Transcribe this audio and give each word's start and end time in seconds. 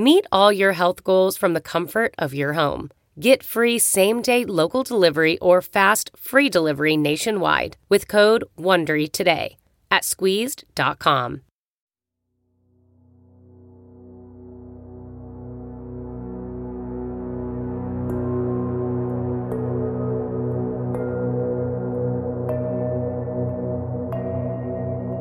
Meet 0.00 0.24
all 0.32 0.50
your 0.50 0.72
health 0.72 1.04
goals 1.04 1.36
from 1.36 1.52
the 1.52 1.60
comfort 1.60 2.14
of 2.16 2.32
your 2.32 2.54
home. 2.54 2.88
Get 3.20 3.42
free 3.42 3.78
same 3.78 4.22
day 4.22 4.46
local 4.46 4.82
delivery 4.82 5.36
or 5.40 5.60
fast 5.60 6.10
free 6.16 6.48
delivery 6.48 6.96
nationwide 6.96 7.76
with 7.90 8.08
code 8.08 8.44
WONDERY 8.58 9.12
today 9.12 9.58
at 9.90 10.06
squeezed.com. 10.06 11.42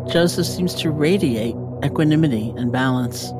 Joseph 0.09 0.47
seems 0.47 0.73
to 0.75 0.89
radiate 0.89 1.55
equanimity 1.83 2.53
and 2.55 2.71
balance. 2.71 3.33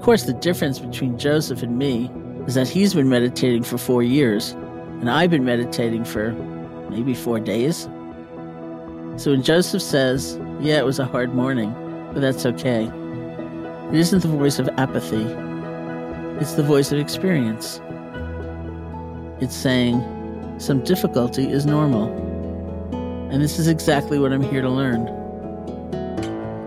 Of 0.00 0.06
course, 0.06 0.22
the 0.22 0.32
difference 0.32 0.78
between 0.78 1.18
Joseph 1.18 1.62
and 1.62 1.78
me 1.78 2.10
is 2.46 2.54
that 2.54 2.66
he's 2.66 2.94
been 2.94 3.10
meditating 3.10 3.64
for 3.64 3.76
four 3.76 4.02
years, 4.02 4.52
and 5.02 5.10
I've 5.10 5.28
been 5.28 5.44
meditating 5.44 6.06
for 6.06 6.32
maybe 6.88 7.12
four 7.12 7.38
days. 7.38 7.82
So 9.16 9.32
when 9.32 9.42
Joseph 9.42 9.82
says, 9.82 10.40
Yeah, 10.58 10.78
it 10.78 10.86
was 10.86 10.98
a 10.98 11.04
hard 11.04 11.34
morning, 11.34 11.74
but 12.14 12.22
that's 12.22 12.46
okay, 12.46 12.84
it 13.88 13.94
isn't 13.94 14.22
the 14.22 14.28
voice 14.28 14.58
of 14.58 14.70
apathy, 14.78 15.20
it's 16.40 16.54
the 16.54 16.62
voice 16.62 16.92
of 16.92 16.98
experience. 16.98 17.82
It's 19.42 19.54
saying, 19.54 20.00
Some 20.56 20.82
difficulty 20.82 21.52
is 21.52 21.66
normal. 21.66 22.08
And 23.30 23.42
this 23.42 23.58
is 23.58 23.68
exactly 23.68 24.18
what 24.18 24.32
I'm 24.32 24.40
here 24.40 24.62
to 24.62 24.70
learn. 24.70 25.08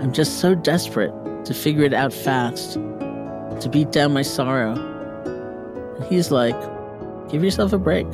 I'm 0.04 0.14
just 0.14 0.40
so 0.40 0.54
desperate 0.54 1.12
to 1.46 1.54
figure 1.56 1.84
it 1.84 1.96
out 1.96 2.14
fast, 2.14 2.78
to 3.63 3.69
beat 3.69 3.91
down 3.91 4.12
my 4.12 4.22
sorrow. 4.22 4.74
And 5.96 6.06
he's 6.06 6.31
like, 6.31 6.59
give 7.29 7.44
yourself 7.44 7.72
a 7.72 7.78
break. 7.78 8.07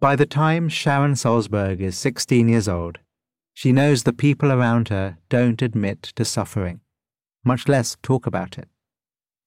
By 0.00 0.16
the 0.16 0.26
time 0.26 0.68
Sharon 0.68 1.14
Salzberg 1.14 1.80
is 1.80 1.96
16 1.96 2.48
years 2.48 2.68
old, 2.68 2.98
she 3.54 3.72
knows 3.72 4.02
the 4.02 4.12
people 4.12 4.52
around 4.52 4.88
her 4.88 5.16
don't 5.28 5.62
admit 5.62 6.02
to 6.16 6.24
suffering, 6.24 6.80
much 7.44 7.68
less 7.68 7.96
talk 8.02 8.26
about 8.26 8.58
it. 8.58 8.68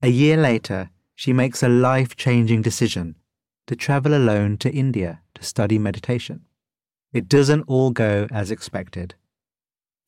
A 0.02 0.10
year 0.10 0.38
later, 0.38 0.92
she 1.16 1.34
makes 1.34 1.64
a 1.64 1.70
life 1.70 2.16
changing 2.16 2.62
decision 2.62 3.16
to 3.66 3.76
travel 3.76 4.14
alone 4.14 4.58
to 4.58 4.72
India 4.72 5.22
to 5.34 5.44
study 5.44 5.80
meditation. 5.80 6.46
It 7.12 7.28
doesn't 7.28 7.64
all 7.64 7.92
go 7.92 8.28
as 8.32 8.52
expected. 8.52 9.16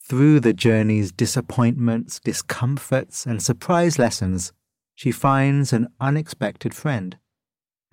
Through 0.01 0.41
the 0.41 0.53
journey's 0.53 1.11
disappointments, 1.11 2.19
discomforts, 2.19 3.25
and 3.25 3.41
surprise 3.41 3.97
lessons, 3.97 4.53
she 4.95 5.11
finds 5.11 5.73
an 5.73 5.88
unexpected 5.99 6.73
friend 6.73 7.17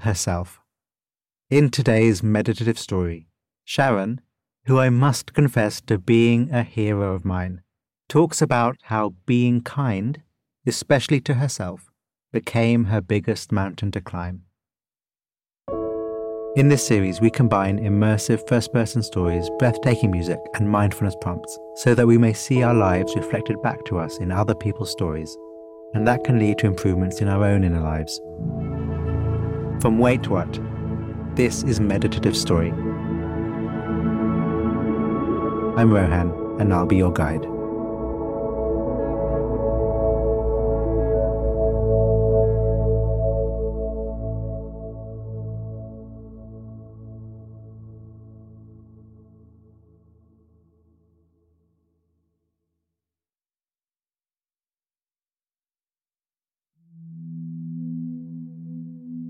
herself. 0.00 0.60
In 1.48 1.70
today's 1.70 2.22
meditative 2.22 2.78
story, 2.78 3.28
Sharon, 3.64 4.20
who 4.66 4.78
I 4.78 4.90
must 4.90 5.32
confess 5.32 5.80
to 5.82 5.98
being 5.98 6.50
a 6.50 6.62
hero 6.62 7.14
of 7.14 7.24
mine, 7.24 7.62
talks 8.08 8.42
about 8.42 8.76
how 8.84 9.14
being 9.24 9.60
kind, 9.62 10.22
especially 10.66 11.20
to 11.20 11.34
herself, 11.34 11.90
became 12.32 12.86
her 12.86 13.00
biggest 13.00 13.52
mountain 13.52 13.90
to 13.92 14.00
climb. 14.00 14.42
In 16.56 16.68
this 16.68 16.86
series, 16.86 17.20
we 17.20 17.28
combine 17.28 17.78
immersive 17.78 18.48
first 18.48 18.72
person 18.72 19.02
stories, 19.02 19.50
breathtaking 19.58 20.10
music, 20.10 20.38
and 20.54 20.70
mindfulness 20.70 21.14
prompts 21.20 21.58
so 21.76 21.94
that 21.94 22.06
we 22.06 22.16
may 22.16 22.32
see 22.32 22.62
our 22.62 22.72
lives 22.72 23.14
reflected 23.14 23.60
back 23.62 23.84
to 23.84 23.98
us 23.98 24.16
in 24.18 24.32
other 24.32 24.54
people's 24.54 24.90
stories, 24.90 25.36
and 25.92 26.08
that 26.08 26.24
can 26.24 26.38
lead 26.38 26.56
to 26.58 26.66
improvements 26.66 27.20
in 27.20 27.28
our 27.28 27.44
own 27.44 27.62
inner 27.62 27.82
lives. 27.82 28.18
From 29.82 29.98
Wait 29.98 30.28
What, 30.28 30.58
this 31.36 31.62
is 31.62 31.78
Meditative 31.78 32.34
Story. 32.34 32.70
I'm 35.76 35.92
Rohan, 35.92 36.32
and 36.58 36.72
I'll 36.72 36.86
be 36.86 36.96
your 36.96 37.12
guide. 37.12 37.55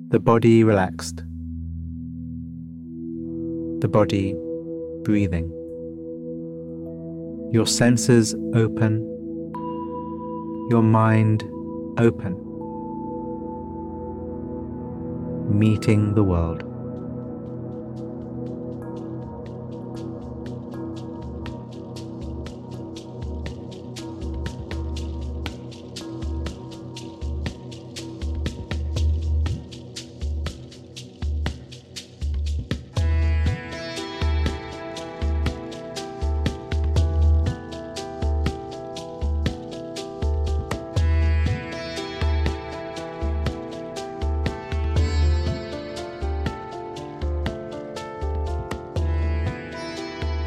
The 0.09 0.21
body 0.21 0.63
relaxed. 0.63 1.17
The 3.81 3.89
body 3.89 4.37
breathing. 5.03 5.51
Your 7.53 7.67
senses 7.67 8.33
open. 8.55 9.01
Your 10.71 10.83
mind 10.83 11.43
open. 11.99 12.35
Meeting 15.59 16.15
the 16.15 16.23
world. 16.23 16.66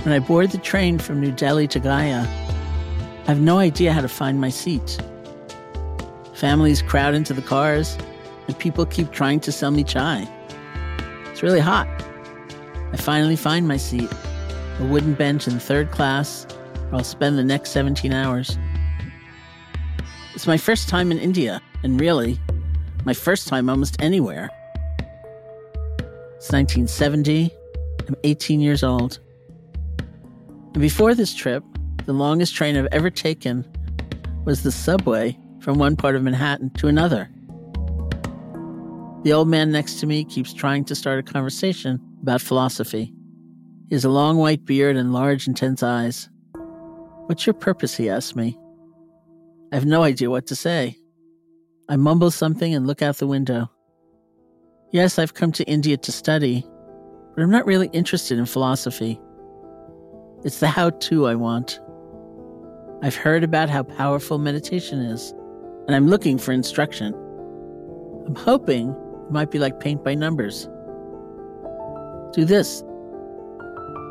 When 0.10 0.20
I 0.20 0.26
board 0.26 0.50
the 0.50 0.58
train 0.58 0.98
from 0.98 1.22
New 1.22 1.32
Delhi 1.32 1.68
to 1.68 1.80
Gaya, 1.80 2.22
I 2.22 3.28
have 3.28 3.40
no 3.40 3.60
idea 3.60 3.94
how 3.94 4.02
to 4.02 4.08
find 4.08 4.42
my 4.42 4.50
seat. 4.50 5.00
Families 6.34 6.82
crowd 6.82 7.14
into 7.14 7.32
the 7.32 7.44
cars, 7.44 7.96
and 8.48 8.58
people 8.58 8.88
keep 8.88 9.12
trying 9.12 9.40
to 9.42 9.52
sell 9.52 9.70
me 9.70 9.84
chai. 9.84 10.28
It's 11.28 11.44
really 11.44 11.60
hot. 11.60 11.86
I 12.92 12.98
finally 12.98 13.36
find 13.36 13.68
my 13.68 13.78
seat, 13.78 14.10
a 14.80 14.86
wooden 14.86 15.14
bench 15.14 15.48
in 15.48 15.60
third 15.60 15.92
class, 15.92 16.48
where 16.90 16.96
I'll 16.96 17.04
spend 17.04 17.38
the 17.38 17.44
next 17.44 17.70
17 17.70 18.12
hours. 18.12 18.58
It's 20.34 20.48
my 20.48 20.58
first 20.58 20.90
time 20.90 21.12
in 21.12 21.20
India, 21.20 21.62
and 21.84 22.02
really, 22.02 22.40
my 23.06 23.14
first 23.14 23.48
time 23.48 23.70
almost 23.70 23.96
anywhere. 24.02 24.50
It's 26.38 26.52
1970. 26.52 27.54
I'm 28.08 28.16
18 28.24 28.60
years 28.60 28.84
old. 28.84 29.20
Before 30.74 31.16
this 31.16 31.34
trip, 31.34 31.64
the 32.06 32.14
longest 32.14 32.56
train 32.56 32.78
I've 32.78 32.88
ever 32.92 33.10
taken 33.10 33.66
was 34.46 34.64
the 34.64 34.72
subway 34.72 35.38
from 35.60 35.78
one 35.78 35.96
part 35.96 36.16
of 36.16 36.24
Manhattan 36.24 36.70
to 36.76 36.88
another. 36.88 37.30
The 39.24 39.34
old 39.34 39.50
man 39.50 39.72
next 39.72 40.00
to 40.00 40.08
me 40.08 40.24
keeps 40.24 40.54
trying 40.54 40.86
to 40.86 40.96
start 40.96 41.20
a 41.20 41.24
conversation 41.24 42.00
about 42.22 42.42
philosophy. 42.42 43.14
He 43.90 43.96
has 43.96 44.06
a 44.06 44.10
long 44.10 44.38
white 44.38 44.64
beard 44.64 44.96
and 44.96 45.12
large, 45.12 45.48
intense 45.48 45.84
eyes. 45.84 46.30
What's 47.26 47.46
your 47.46 47.56
purpose? 47.56 47.96
He 47.96 48.10
asks 48.10 48.36
me. 48.36 48.58
I 49.72 49.76
have 49.76 49.86
no 49.86 50.04
idea 50.04 50.30
what 50.30 50.48
to 50.48 50.56
say. 50.56 50.98
I 51.90 51.96
mumble 51.96 52.32
something 52.32 52.74
and 52.74 52.88
look 52.88 53.02
out 53.02 53.18
the 53.18 53.28
window. 53.28 53.70
Yes, 54.92 55.20
I've 55.20 55.34
come 55.34 55.52
to 55.54 55.64
India 55.66 55.98
to 55.98 56.12
study, 56.12 56.66
but 57.36 57.42
I'm 57.42 57.52
not 57.52 57.66
really 57.66 57.90
interested 57.92 58.38
in 58.38 58.46
philosophy. 58.46 59.20
It's 60.46 60.62
the 60.62 60.68
how 60.68 60.92
to 60.92 61.28
I 61.28 61.36
want. 61.36 61.82
I've 63.02 63.16
heard 63.16 63.44
about 63.44 63.70
how 63.70 63.84
powerful 63.84 64.38
meditation 64.38 65.00
is, 65.00 65.34
and 65.86 65.96
I'm 65.96 66.08
looking 66.08 66.38
for 66.38 66.54
instruction. 66.54 67.14
I'm 68.26 68.36
hoping 68.36 68.92
it 68.92 69.32
might 69.32 69.52
be 69.52 69.60
like 69.60 69.82
paint 69.82 70.02
by 70.04 70.16
numbers. 70.16 70.70
Do 72.32 72.46
this, 72.46 72.82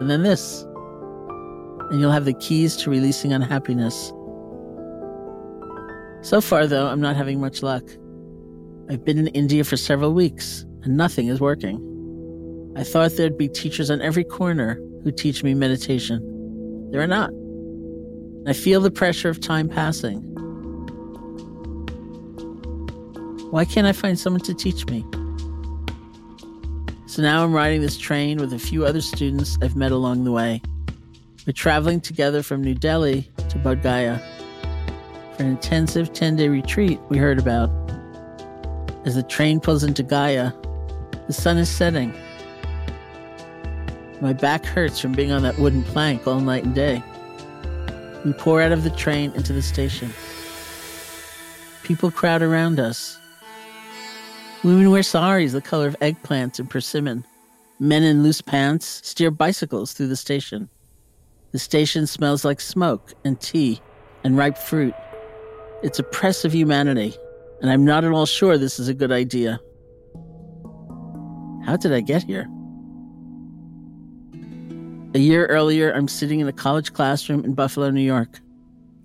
and 0.00 0.10
then 0.10 0.22
this, 0.22 0.66
and 1.90 1.98
you'll 1.98 2.12
have 2.12 2.26
the 2.26 2.34
keys 2.34 2.76
to 2.78 2.90
releasing 2.90 3.32
unhappiness. 3.32 4.12
So 6.20 6.42
far, 6.42 6.66
though, 6.66 6.88
I'm 6.88 7.00
not 7.00 7.16
having 7.16 7.40
much 7.40 7.62
luck. 7.62 7.84
I've 8.90 9.04
been 9.04 9.18
in 9.18 9.28
India 9.28 9.64
for 9.64 9.78
several 9.78 10.12
weeks, 10.12 10.66
and 10.82 10.94
nothing 10.94 11.28
is 11.28 11.40
working. 11.40 11.84
I 12.76 12.84
thought 12.84 13.12
there'd 13.12 13.38
be 13.38 13.48
teachers 13.48 13.90
on 13.90 14.02
every 14.02 14.24
corner 14.24 14.78
who 15.04 15.12
teach 15.12 15.42
me 15.42 15.54
meditation. 15.54 16.20
There 16.90 17.00
are 17.00 17.06
not. 17.06 17.30
I 18.46 18.52
feel 18.52 18.80
the 18.80 18.90
pressure 18.90 19.28
of 19.28 19.40
time 19.40 19.68
passing. 19.68 20.20
Why 23.50 23.64
can't 23.64 23.86
I 23.86 23.92
find 23.92 24.18
someone 24.18 24.42
to 24.42 24.54
teach 24.54 24.86
me? 24.86 25.04
So 27.06 27.22
now 27.22 27.42
I'm 27.42 27.52
riding 27.52 27.80
this 27.80 27.96
train 27.96 28.38
with 28.38 28.52
a 28.52 28.58
few 28.58 28.84
other 28.84 29.00
students 29.00 29.58
I've 29.62 29.76
met 29.76 29.92
along 29.92 30.24
the 30.24 30.32
way. 30.32 30.60
We're 31.46 31.52
traveling 31.54 32.00
together 32.00 32.42
from 32.42 32.62
New 32.62 32.74
Delhi 32.74 33.30
to 33.48 33.58
Bodh 33.58 33.82
Gaya 33.82 34.18
for 35.34 35.42
an 35.42 35.48
intensive 35.48 36.12
10 36.12 36.36
day 36.36 36.48
retreat 36.48 37.00
we 37.08 37.16
heard 37.16 37.38
about. 37.38 37.70
As 39.06 39.14
the 39.14 39.22
train 39.22 39.60
pulls 39.60 39.82
into 39.82 40.02
Gaya, 40.02 40.52
the 41.26 41.32
sun 41.32 41.56
is 41.56 41.70
setting. 41.70 42.12
My 44.20 44.32
back 44.32 44.64
hurts 44.64 44.98
from 44.98 45.12
being 45.12 45.30
on 45.30 45.42
that 45.42 45.58
wooden 45.58 45.84
plank 45.84 46.26
all 46.26 46.40
night 46.40 46.64
and 46.64 46.74
day. 46.74 47.02
We 48.24 48.32
pour 48.32 48.60
out 48.60 48.72
of 48.72 48.82
the 48.82 48.90
train 48.90 49.32
into 49.32 49.52
the 49.52 49.62
station. 49.62 50.12
People 51.84 52.10
crowd 52.10 52.42
around 52.42 52.80
us. 52.80 53.16
Women 54.64 54.90
wear 54.90 55.04
saris 55.04 55.52
the 55.52 55.60
color 55.60 55.86
of 55.86 55.98
eggplants 56.00 56.58
and 56.58 56.68
persimmon. 56.68 57.24
Men 57.78 58.02
in 58.02 58.24
loose 58.24 58.40
pants 58.40 59.00
steer 59.04 59.30
bicycles 59.30 59.92
through 59.92 60.08
the 60.08 60.16
station. 60.16 60.68
The 61.52 61.60
station 61.60 62.08
smells 62.08 62.44
like 62.44 62.60
smoke 62.60 63.14
and 63.24 63.40
tea 63.40 63.80
and 64.24 64.36
ripe 64.36 64.58
fruit. 64.58 64.94
It's 65.84 66.00
a 66.00 66.02
press 66.02 66.44
of 66.44 66.52
humanity, 66.52 67.14
and 67.62 67.70
I'm 67.70 67.84
not 67.84 68.02
at 68.02 68.10
all 68.10 68.26
sure 68.26 68.58
this 68.58 68.80
is 68.80 68.88
a 68.88 68.94
good 68.94 69.12
idea. 69.12 69.60
How 71.64 71.76
did 71.76 71.92
I 71.92 72.00
get 72.00 72.24
here? 72.24 72.48
A 75.18 75.20
year 75.20 75.46
earlier, 75.46 75.90
I'm 75.90 76.06
sitting 76.06 76.38
in 76.38 76.46
a 76.46 76.52
college 76.52 76.92
classroom 76.92 77.44
in 77.44 77.54
Buffalo, 77.54 77.90
New 77.90 78.00
York. 78.00 78.38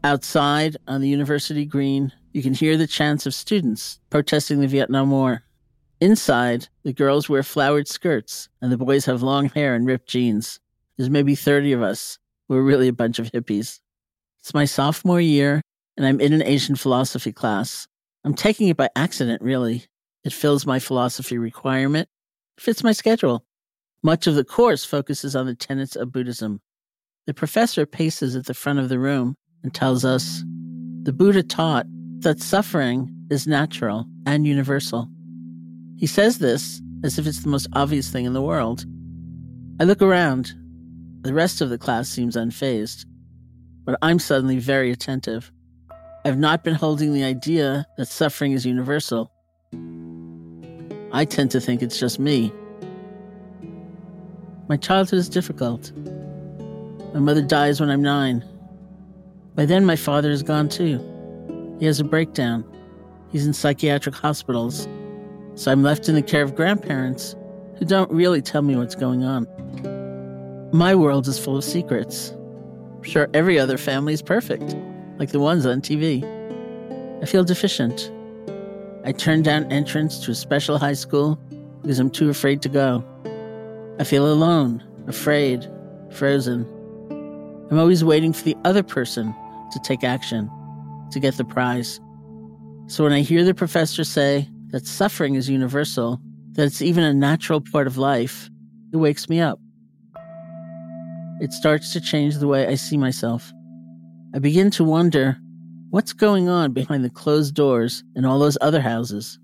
Outside, 0.03 0.77
on 0.87 1.01
the 1.01 1.09
university 1.09 1.65
green, 1.65 2.11
you 2.33 2.43
can 2.43 2.53
hear 2.53 2.77
the 2.77 2.85
chants 2.85 3.25
of 3.25 3.33
students 3.33 3.99
protesting 4.11 4.59
the 4.59 4.67
Vietnam 4.67 5.09
War. 5.09 5.41
Inside, 5.99 6.67
the 6.83 6.93
girls 6.93 7.29
wear 7.29 7.41
flowered 7.41 7.87
skirts, 7.87 8.47
and 8.61 8.71
the 8.71 8.77
boys 8.77 9.05
have 9.05 9.23
long 9.23 9.49
hair 9.49 9.73
and 9.73 9.87
ripped 9.87 10.07
jeans. 10.07 10.59
There's 10.97 11.09
maybe 11.09 11.33
30 11.33 11.71
of 11.73 11.81
us. 11.81 12.19
We're 12.47 12.61
really 12.61 12.89
a 12.89 12.93
bunch 12.93 13.17
of 13.17 13.31
hippies. 13.31 13.79
It's 14.39 14.53
my 14.53 14.65
sophomore 14.65 15.19
year, 15.19 15.63
and 15.97 16.05
I'm 16.05 16.21
in 16.21 16.31
an 16.31 16.43
Asian 16.43 16.75
philosophy 16.75 17.31
class. 17.31 17.87
I'm 18.23 18.35
taking 18.35 18.67
it 18.67 18.77
by 18.77 18.89
accident, 18.95 19.41
really. 19.41 19.85
It 20.23 20.31
fills 20.31 20.67
my 20.67 20.77
philosophy 20.77 21.39
requirement, 21.39 22.07
fits 22.59 22.83
my 22.83 22.91
schedule. 22.91 23.43
Much 24.05 24.27
of 24.27 24.35
the 24.35 24.43
course 24.43 24.83
focuses 24.83 25.33
on 25.33 25.45
the 25.45 25.55
tenets 25.55 25.95
of 25.95 26.11
Buddhism. 26.11 26.59
The 27.25 27.33
professor 27.33 27.85
paces 27.85 28.35
at 28.35 28.45
the 28.45 28.53
front 28.53 28.79
of 28.79 28.89
the 28.89 28.99
room 28.99 29.35
and 29.63 29.73
tells 29.73 30.03
us 30.03 30.43
the 31.03 31.13
Buddha 31.13 31.41
taught 31.41 31.85
that 32.19 32.41
suffering 32.41 33.09
is 33.29 33.47
natural 33.47 34.05
and 34.25 34.45
universal. 34.45 35.07
He 35.97 36.05
says 36.05 36.39
this 36.39 36.81
as 37.05 37.17
if 37.17 37.25
it's 37.25 37.43
the 37.43 37.49
most 37.49 37.67
obvious 37.73 38.09
thing 38.09 38.25
in 38.25 38.33
the 38.33 38.41
world. 38.41 38.85
I 39.79 39.85
look 39.85 40.01
around. 40.01 40.53
The 41.21 41.33
rest 41.33 41.61
of 41.61 41.69
the 41.69 41.77
class 41.77 42.09
seems 42.09 42.35
unfazed, 42.35 43.05
but 43.85 43.97
I'm 44.01 44.19
suddenly 44.19 44.59
very 44.59 44.91
attentive. 44.91 45.49
I've 46.25 46.37
not 46.37 46.65
been 46.65 46.75
holding 46.75 47.13
the 47.13 47.23
idea 47.23 47.85
that 47.97 48.07
suffering 48.07 48.51
is 48.51 48.65
universal. 48.65 49.31
I 51.13 51.23
tend 51.23 51.51
to 51.51 51.61
think 51.61 51.81
it's 51.81 51.99
just 51.99 52.19
me. 52.19 52.51
My 54.69 54.77
childhood 54.77 55.19
is 55.19 55.27
difficult. 55.27 55.91
My 57.13 57.19
mother 57.19 57.41
dies 57.41 57.81
when 57.81 57.89
I'm 57.89 58.01
nine. 58.01 58.45
By 59.55 59.65
then, 59.65 59.85
my 59.85 59.97
father 59.97 60.31
is 60.31 60.41
gone 60.41 60.69
too. 60.69 60.99
He 61.79 61.85
has 61.85 61.99
a 61.99 62.03
breakdown. 62.05 62.63
He's 63.29 63.45
in 63.45 63.53
psychiatric 63.53 64.15
hospitals. 64.15 64.87
So 65.55 65.71
I'm 65.71 65.83
left 65.83 66.07
in 66.07 66.15
the 66.15 66.21
care 66.21 66.43
of 66.43 66.55
grandparents 66.55 67.35
who 67.77 67.85
don't 67.85 68.09
really 68.09 68.41
tell 68.41 68.61
me 68.61 68.77
what's 68.77 68.95
going 68.95 69.23
on. 69.23 69.47
My 70.71 70.95
world 70.95 71.27
is 71.27 71.37
full 71.37 71.57
of 71.57 71.63
secrets. 71.63 72.33
I'm 72.95 73.03
sure 73.03 73.29
every 73.33 73.59
other 73.59 73.77
family 73.77 74.13
is 74.13 74.21
perfect, 74.21 74.75
like 75.19 75.31
the 75.31 75.39
ones 75.39 75.65
on 75.65 75.81
TV. 75.81 76.23
I 77.21 77.25
feel 77.25 77.43
deficient. 77.43 78.11
I 79.03 79.11
turned 79.11 79.43
down 79.43 79.69
entrance 79.71 80.19
to 80.23 80.31
a 80.31 80.35
special 80.35 80.77
high 80.77 80.93
school 80.93 81.37
because 81.81 81.99
I'm 81.99 82.09
too 82.09 82.29
afraid 82.29 82.61
to 82.61 82.69
go. 82.69 83.03
I 83.99 84.03
feel 84.03 84.31
alone, 84.31 84.83
afraid, 85.07 85.69
frozen. 86.11 86.65
I'm 87.69 87.77
always 87.77 88.03
waiting 88.03 88.33
for 88.33 88.43
the 88.43 88.57
other 88.65 88.83
person 88.83 89.33
to 89.71 89.79
take 89.83 90.03
action, 90.03 90.49
to 91.11 91.19
get 91.19 91.37
the 91.37 91.45
prize. 91.45 91.99
So 92.87 93.03
when 93.03 93.13
I 93.13 93.21
hear 93.21 93.43
the 93.43 93.53
professor 93.53 94.03
say 94.03 94.49
that 94.71 94.87
suffering 94.87 95.35
is 95.35 95.49
universal, 95.49 96.19
that 96.53 96.65
it's 96.65 96.81
even 96.81 97.03
a 97.03 97.13
natural 97.13 97.61
part 97.61 97.87
of 97.87 97.97
life, 97.97 98.49
it 98.91 98.97
wakes 98.97 99.29
me 99.29 99.39
up. 99.39 99.59
It 101.39 101.53
starts 101.53 101.93
to 101.93 102.01
change 102.01 102.37
the 102.37 102.47
way 102.47 102.67
I 102.67 102.75
see 102.75 102.97
myself. 102.97 103.51
I 104.33 104.39
begin 104.39 104.71
to 104.71 104.83
wonder 104.83 105.37
what's 105.91 106.13
going 106.13 106.49
on 106.49 106.73
behind 106.73 107.05
the 107.05 107.09
closed 107.09 107.53
doors 107.53 108.03
in 108.15 108.25
all 108.25 108.39
those 108.39 108.57
other 108.61 108.81
houses. 108.81 109.37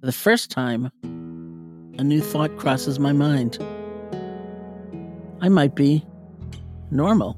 For 0.00 0.06
the 0.06 0.12
first 0.12 0.50
time, 0.50 0.90
a 1.98 2.04
new 2.04 2.20
thought 2.20 2.56
crosses 2.56 2.98
my 2.98 3.12
mind. 3.12 3.58
I 5.40 5.48
might 5.48 5.74
be 5.74 6.04
normal. 6.90 7.36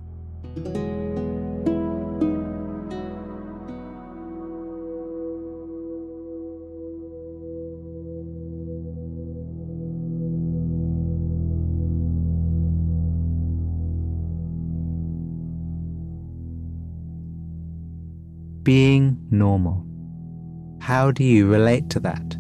Being 18.63 19.19
normal. 19.31 19.87
How 20.81 21.11
do 21.11 21.25
you 21.25 21.49
relate 21.49 21.89
to 21.91 22.01
that? 22.01 22.37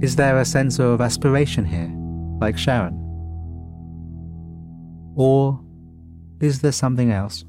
Is 0.00 0.16
there 0.16 0.38
a 0.38 0.44
sense 0.44 0.78
of 0.78 1.00
aspiration 1.00 1.64
here, 1.64 1.92
like 2.40 2.56
Sharon? 2.56 3.07
Or 5.18 5.60
is 6.40 6.60
there 6.60 6.70
something 6.70 7.10
else? 7.10 7.44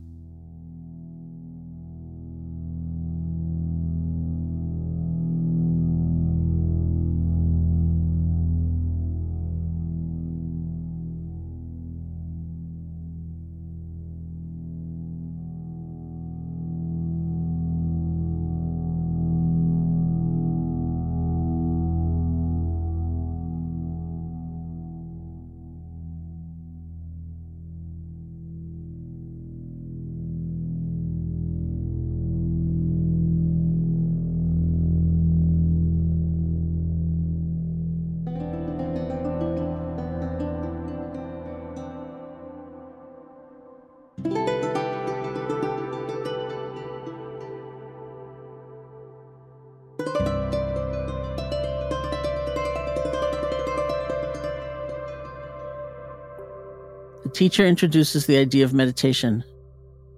Teacher 57.40 57.66
introduces 57.66 58.26
the 58.26 58.36
idea 58.36 58.66
of 58.66 58.74
meditation. 58.74 59.46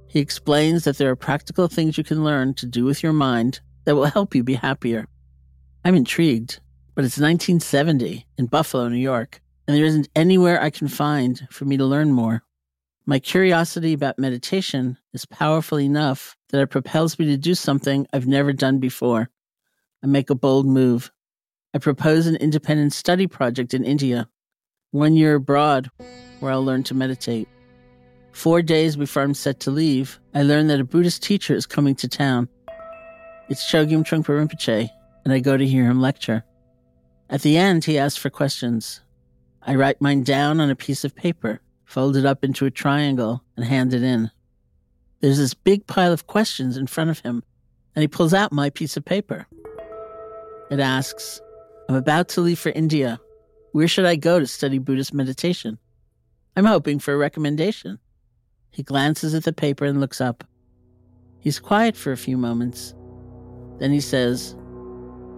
He 0.08 0.20
explains 0.20 0.86
that 0.86 0.98
there 0.98 1.12
are 1.12 1.16
practical 1.16 1.68
things 1.68 1.96
you 1.96 2.04
can 2.04 2.24
learn 2.24 2.56
to 2.56 2.66
do 2.66 2.84
with 2.84 3.04
your 3.04 3.14
mind 3.14 3.60
that 3.86 3.94
will 3.94 4.06
help 4.06 4.34
you 4.34 4.44
be 4.44 4.56
happier. 4.56 5.06
I'm 5.86 5.94
intrigued, 5.94 6.60
but 6.96 7.06
it's 7.06 7.20
1970 7.20 8.26
in 8.40 8.48
Buffalo, 8.48 8.88
New 8.88 8.98
York, 8.98 9.40
and 9.68 9.78
there 9.78 9.86
isn't 9.86 10.10
anywhere 10.16 10.60
I 10.60 10.72
can 10.72 10.88
find 10.88 11.48
for 11.52 11.66
me 11.66 11.78
to 11.78 11.86
learn 11.86 12.12
more. 12.12 12.42
My 13.06 13.20
curiosity 13.20 13.94
about 13.94 14.18
meditation 14.18 14.98
is 15.14 15.28
powerful 15.28 15.80
enough 15.80 16.36
that 16.50 16.60
it 16.60 16.72
propels 16.72 17.20
me 17.20 17.28
to 17.28 17.38
do 17.38 17.54
something 17.54 18.08
I've 18.12 18.26
never 18.26 18.52
done 18.52 18.80
before. 18.80 19.30
I 20.04 20.08
make 20.08 20.32
a 20.32 20.36
bold 20.36 20.66
move. 20.66 21.12
I 21.72 21.78
propose 21.78 22.26
an 22.26 22.38
independent 22.38 22.94
study 22.94 23.28
project 23.28 23.76
in 23.76 23.84
India, 23.84 24.28
one 24.90 25.14
year 25.14 25.36
abroad, 25.36 25.92
where 26.42 26.52
I'll 26.52 26.66
learn 26.66 26.84
to 26.84 26.94
meditate. 26.94 27.48
Four 28.34 28.62
days 28.62 28.96
before 28.96 29.24
I'm 29.24 29.34
set 29.34 29.60
to 29.62 29.72
leave, 29.72 30.20
I 30.34 30.44
learn 30.44 30.68
that 30.68 30.80
a 30.80 30.86
Buddhist 30.86 31.24
teacher 31.24 31.54
is 31.54 31.66
coming 31.66 31.96
to 31.96 32.08
town. 32.08 32.50
It's 33.50 33.70
Chogyam 33.70 34.04
Trungpa 34.04 34.26
Rinpoche, 34.26 34.90
and 35.24 35.34
I 35.34 35.40
go 35.40 35.58
to 35.58 35.66
hear 35.66 35.86
him 35.86 36.02
lecture. 36.02 36.44
At 37.30 37.42
the 37.42 37.58
end, 37.58 37.86
he 37.86 37.98
asks 37.98 38.18
for 38.18 38.30
questions. 38.30 39.02
I 39.62 39.76
write 39.76 40.02
mine 40.02 40.24
down 40.24 40.60
on 40.60 40.70
a 40.70 40.76
piece 40.76 41.04
of 41.04 41.16
paper, 41.16 41.62
fold 41.86 42.18
it 42.18 42.26
up 42.26 42.44
into 42.44 42.66
a 42.66 42.72
triangle, 42.72 43.44
and 43.56 43.66
hand 43.66 43.94
it 43.94 44.04
in. 44.04 44.32
There's 45.20 45.38
this 45.38 45.54
big 45.54 45.86
pile 45.86 46.12
of 46.12 46.28
questions 46.28 46.78
in 46.78 46.88
front 46.88 47.10
of 47.10 47.20
him, 47.20 47.44
and 47.96 48.02
he 48.02 48.08
pulls 48.08 48.34
out 48.34 48.52
my 48.52 48.70
piece 48.70 48.98
of 48.98 49.06
paper. 49.06 49.46
It 50.72 50.80
asks, 50.80 51.42
I'm 51.90 51.96
about 51.96 52.30
to 52.30 52.42
leave 52.42 52.60
for 52.60 52.70
India. 52.70 53.20
Where 53.74 53.88
should 53.88 54.06
I 54.06 54.16
go 54.16 54.40
to 54.40 54.48
study 54.48 54.80
Buddhist 54.80 55.14
meditation? 55.14 55.78
I'm 56.56 56.66
hoping 56.66 57.00
for 57.00 57.14
a 57.14 57.18
recommendation. 57.18 57.98
He 58.72 58.84
glances 58.84 59.34
at 59.34 59.44
the 59.44 59.54
paper 59.54 59.86
and 59.86 60.02
looks 60.02 60.20
up. 60.20 60.44
He's 61.40 61.60
quiet 61.60 61.96
for 61.96 62.12
a 62.12 62.18
few 62.18 62.38
moments. 62.38 62.94
Then 63.80 63.92
he 63.92 64.02
says, 64.02 64.56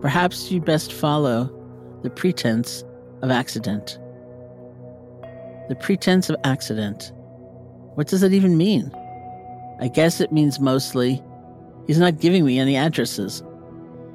Perhaps 0.01 0.51
you'd 0.51 0.65
best 0.65 0.91
follow 0.91 1.49
the 2.01 2.09
pretense 2.09 2.83
of 3.21 3.29
accident. 3.29 3.99
The 5.69 5.75
pretense 5.75 6.29
of 6.29 6.35
accident. 6.43 7.11
What 7.93 8.07
does 8.07 8.21
that 8.21 8.33
even 8.33 8.57
mean? 8.57 8.91
I 9.79 9.87
guess 9.87 10.19
it 10.19 10.31
means 10.31 10.59
mostly 10.59 11.21
he's 11.85 11.99
not 11.99 12.19
giving 12.19 12.43
me 12.43 12.57
any 12.57 12.75
addresses. 12.75 13.43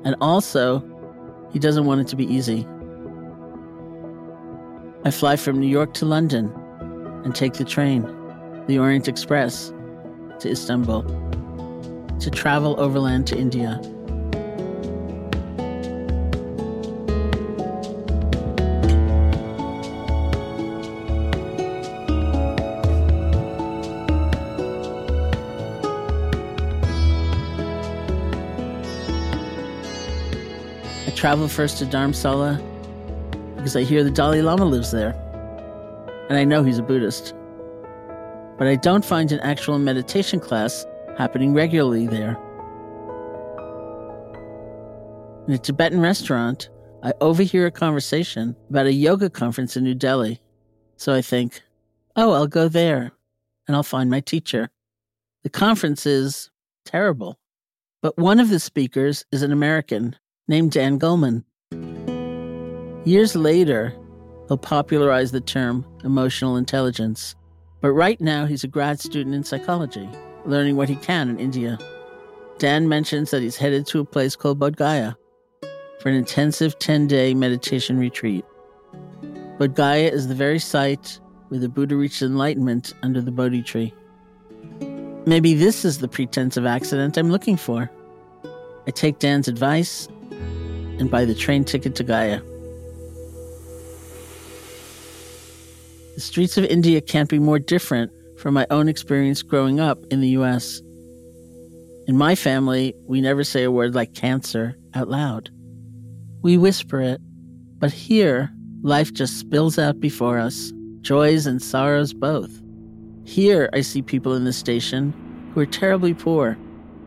And 0.05 0.17
also, 0.21 0.85
he 1.53 1.61
doesn't 1.61 1.87
want 1.87 2.01
it 2.01 2.09
to 2.09 2.17
be 2.17 2.27
easy. 2.27 2.67
I 5.05 5.13
fly 5.13 5.37
from 5.37 5.61
New 5.61 5.69
York 5.69 5.95
to 5.95 6.05
London 6.05 6.53
and 7.29 7.37
take 7.37 7.53
the 7.53 7.65
train, 7.65 8.05
the 8.69 8.79
Orient 8.79 9.07
Express, 9.07 9.71
to 10.41 10.49
Istanbul, 10.51 11.03
to 12.21 12.31
travel 12.31 12.75
overland 12.81 13.27
to 13.27 13.37
India. 13.37 13.79
I 31.07 31.11
travel 31.15 31.47
first 31.47 31.77
to 31.81 31.85
Dharamsala 31.85 32.57
because 33.55 33.77
I 33.77 33.83
hear 33.83 34.03
the 34.03 34.11
Dalai 34.11 34.41
Lama 34.41 34.65
lives 34.65 34.91
there. 34.91 35.28
And 36.29 36.39
I 36.39 36.45
know 36.45 36.63
he's 36.63 36.79
a 36.79 36.83
Buddhist. 36.83 37.35
But 38.59 38.67
I 38.67 38.77
don't 38.77 39.05
find 39.05 39.33
an 39.33 39.41
actual 39.41 39.79
meditation 39.79 40.41
class 40.41 40.85
happening 41.17 41.55
regularly 41.55 42.07
there. 42.07 42.37
In 45.47 45.55
a 45.55 45.59
Tibetan 45.59 46.01
restaurant, 46.01 46.69
I 47.03 47.13
overhear 47.21 47.67
a 47.67 47.71
conversation 47.71 48.57
about 48.69 48.87
a 48.87 48.93
yoga 48.93 49.31
conference 49.31 49.77
in 49.77 49.85
New 49.85 49.95
Delhi. 49.95 50.41
So 50.97 51.15
I 51.15 51.23
think, 51.23 51.63
oh, 52.17 52.33
I'll 52.33 52.49
go 52.49 52.69
there 52.69 53.13
and 53.67 53.77
I'll 53.77 53.83
find 53.83 54.11
my 54.11 54.21
teacher. 54.21 54.69
The 55.45 55.51
conference 55.51 56.05
is 56.05 56.51
terrible. 56.85 57.39
But 58.03 58.19
one 58.19 58.41
of 58.41 58.49
the 58.49 58.61
speakers 58.61 59.25
is 59.33 59.43
an 59.43 59.53
American 59.53 60.17
named 60.49 60.73
Dan 60.73 60.99
Goleman. 60.99 61.45
Years 63.05 63.35
later, 63.35 63.95
he'll 64.49 64.57
popularize 64.57 65.31
the 65.31 65.41
term 65.41 65.85
emotional 66.03 66.57
intelligence. 66.57 67.35
But 67.81 67.93
right 67.93 68.21
now, 68.21 68.47
he's 68.47 68.65
a 68.65 68.69
grad 68.69 68.99
student 68.99 69.35
in 69.35 69.45
psychology, 69.45 70.09
learning 70.45 70.77
what 70.77 70.89
he 70.89 70.97
can 70.97 71.29
in 71.29 71.39
India. 71.39 71.79
Dan 72.59 72.89
mentions 72.89 73.31
that 73.31 73.43
he's 73.43 73.57
headed 73.57 73.87
to 73.87 74.01
a 74.01 74.05
place 74.05 74.35
called 74.35 74.59
Bodh 74.59 74.77
Gaya 74.77 75.15
for 76.01 76.09
an 76.09 76.17
intensive 76.17 76.79
10 76.79 77.07
day 77.07 77.35
meditation 77.35 77.99
retreat. 77.99 78.45
Bodh 79.59 79.75
Gaya 79.75 80.11
is 80.11 80.27
the 80.27 80.35
very 80.35 80.59
site 80.59 81.21
where 81.49 81.61
the 81.61 81.69
Buddha 81.69 81.95
reached 81.95 82.23
enlightenment 82.23 82.95
under 83.03 83.21
the 83.21 83.31
Bodhi 83.31 83.63
tree. 83.63 83.95
Maybe 85.27 85.55
this 85.55 85.85
is 85.85 85.99
the 85.99 86.09
pretense 86.09 86.57
of 86.57 86.67
accident 86.67 87.17
I'm 87.17 87.31
looking 87.31 87.57
for. 87.57 87.91
I 88.87 88.91
take 88.91 89.19
Dan's 89.19 89.47
advice 89.47 90.09
and 90.99 91.11
buy 91.11 91.25
the 91.25 91.35
train 91.35 91.65
ticket 91.65 91.95
to 91.97 92.03
Gaya. 92.03 92.41
The 96.19 96.25
streets 96.25 96.59
of 96.59 96.65
India 96.65 97.01
can't 97.01 97.31
be 97.31 97.39
more 97.39 97.61
different 97.61 98.11
from 98.41 98.53
my 98.53 98.67
own 98.71 98.89
experience 98.89 99.41
growing 99.41 99.79
up 99.79 100.05
in 100.11 100.21
the 100.21 100.31
US. 100.31 100.83
In 102.09 102.17
my 102.17 102.35
family, 102.35 102.93
we 103.07 103.21
never 103.21 103.45
say 103.45 103.63
a 103.63 103.71
word 103.71 103.95
like 103.95 104.15
cancer 104.15 104.77
out 104.95 105.07
loud. 105.07 105.49
We 106.43 106.59
whisper 106.59 107.01
it, 107.01 107.21
but 107.79 107.93
here, 107.93 108.51
life 108.83 109.13
just 109.13 109.39
spills 109.39 109.79
out 109.79 110.01
before 110.01 110.41
us, 110.41 110.73
joys 111.03 111.47
and 111.47 111.63
sorrows 111.63 112.13
both. 112.13 112.51
Here, 113.25 113.71
I 113.73 113.83
see 113.83 114.03
people 114.03 114.35
in 114.35 114.43
the 114.43 114.53
station 114.53 115.15
who 115.55 115.61
are 115.61 115.67
terribly 115.67 116.15
poor, 116.15 116.59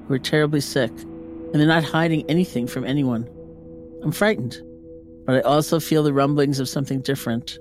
who 0.08 0.14
are 0.14 0.20
terribly 0.20 0.62
sick, 0.62 0.92
and 0.92 1.56
they're 1.56 1.68
not 1.68 1.84
hiding 1.84 2.24
anything 2.30 2.66
from 2.66 2.86
anyone. 2.86 3.28
I'm 4.04 4.14
frightened, 4.14 4.56
but 5.26 5.36
I 5.36 5.42
also 5.42 5.82
feel 5.82 6.02
the 6.02 6.14
rumblings 6.14 6.62
of 6.62 6.70
something 6.70 7.02
different. 7.02 7.60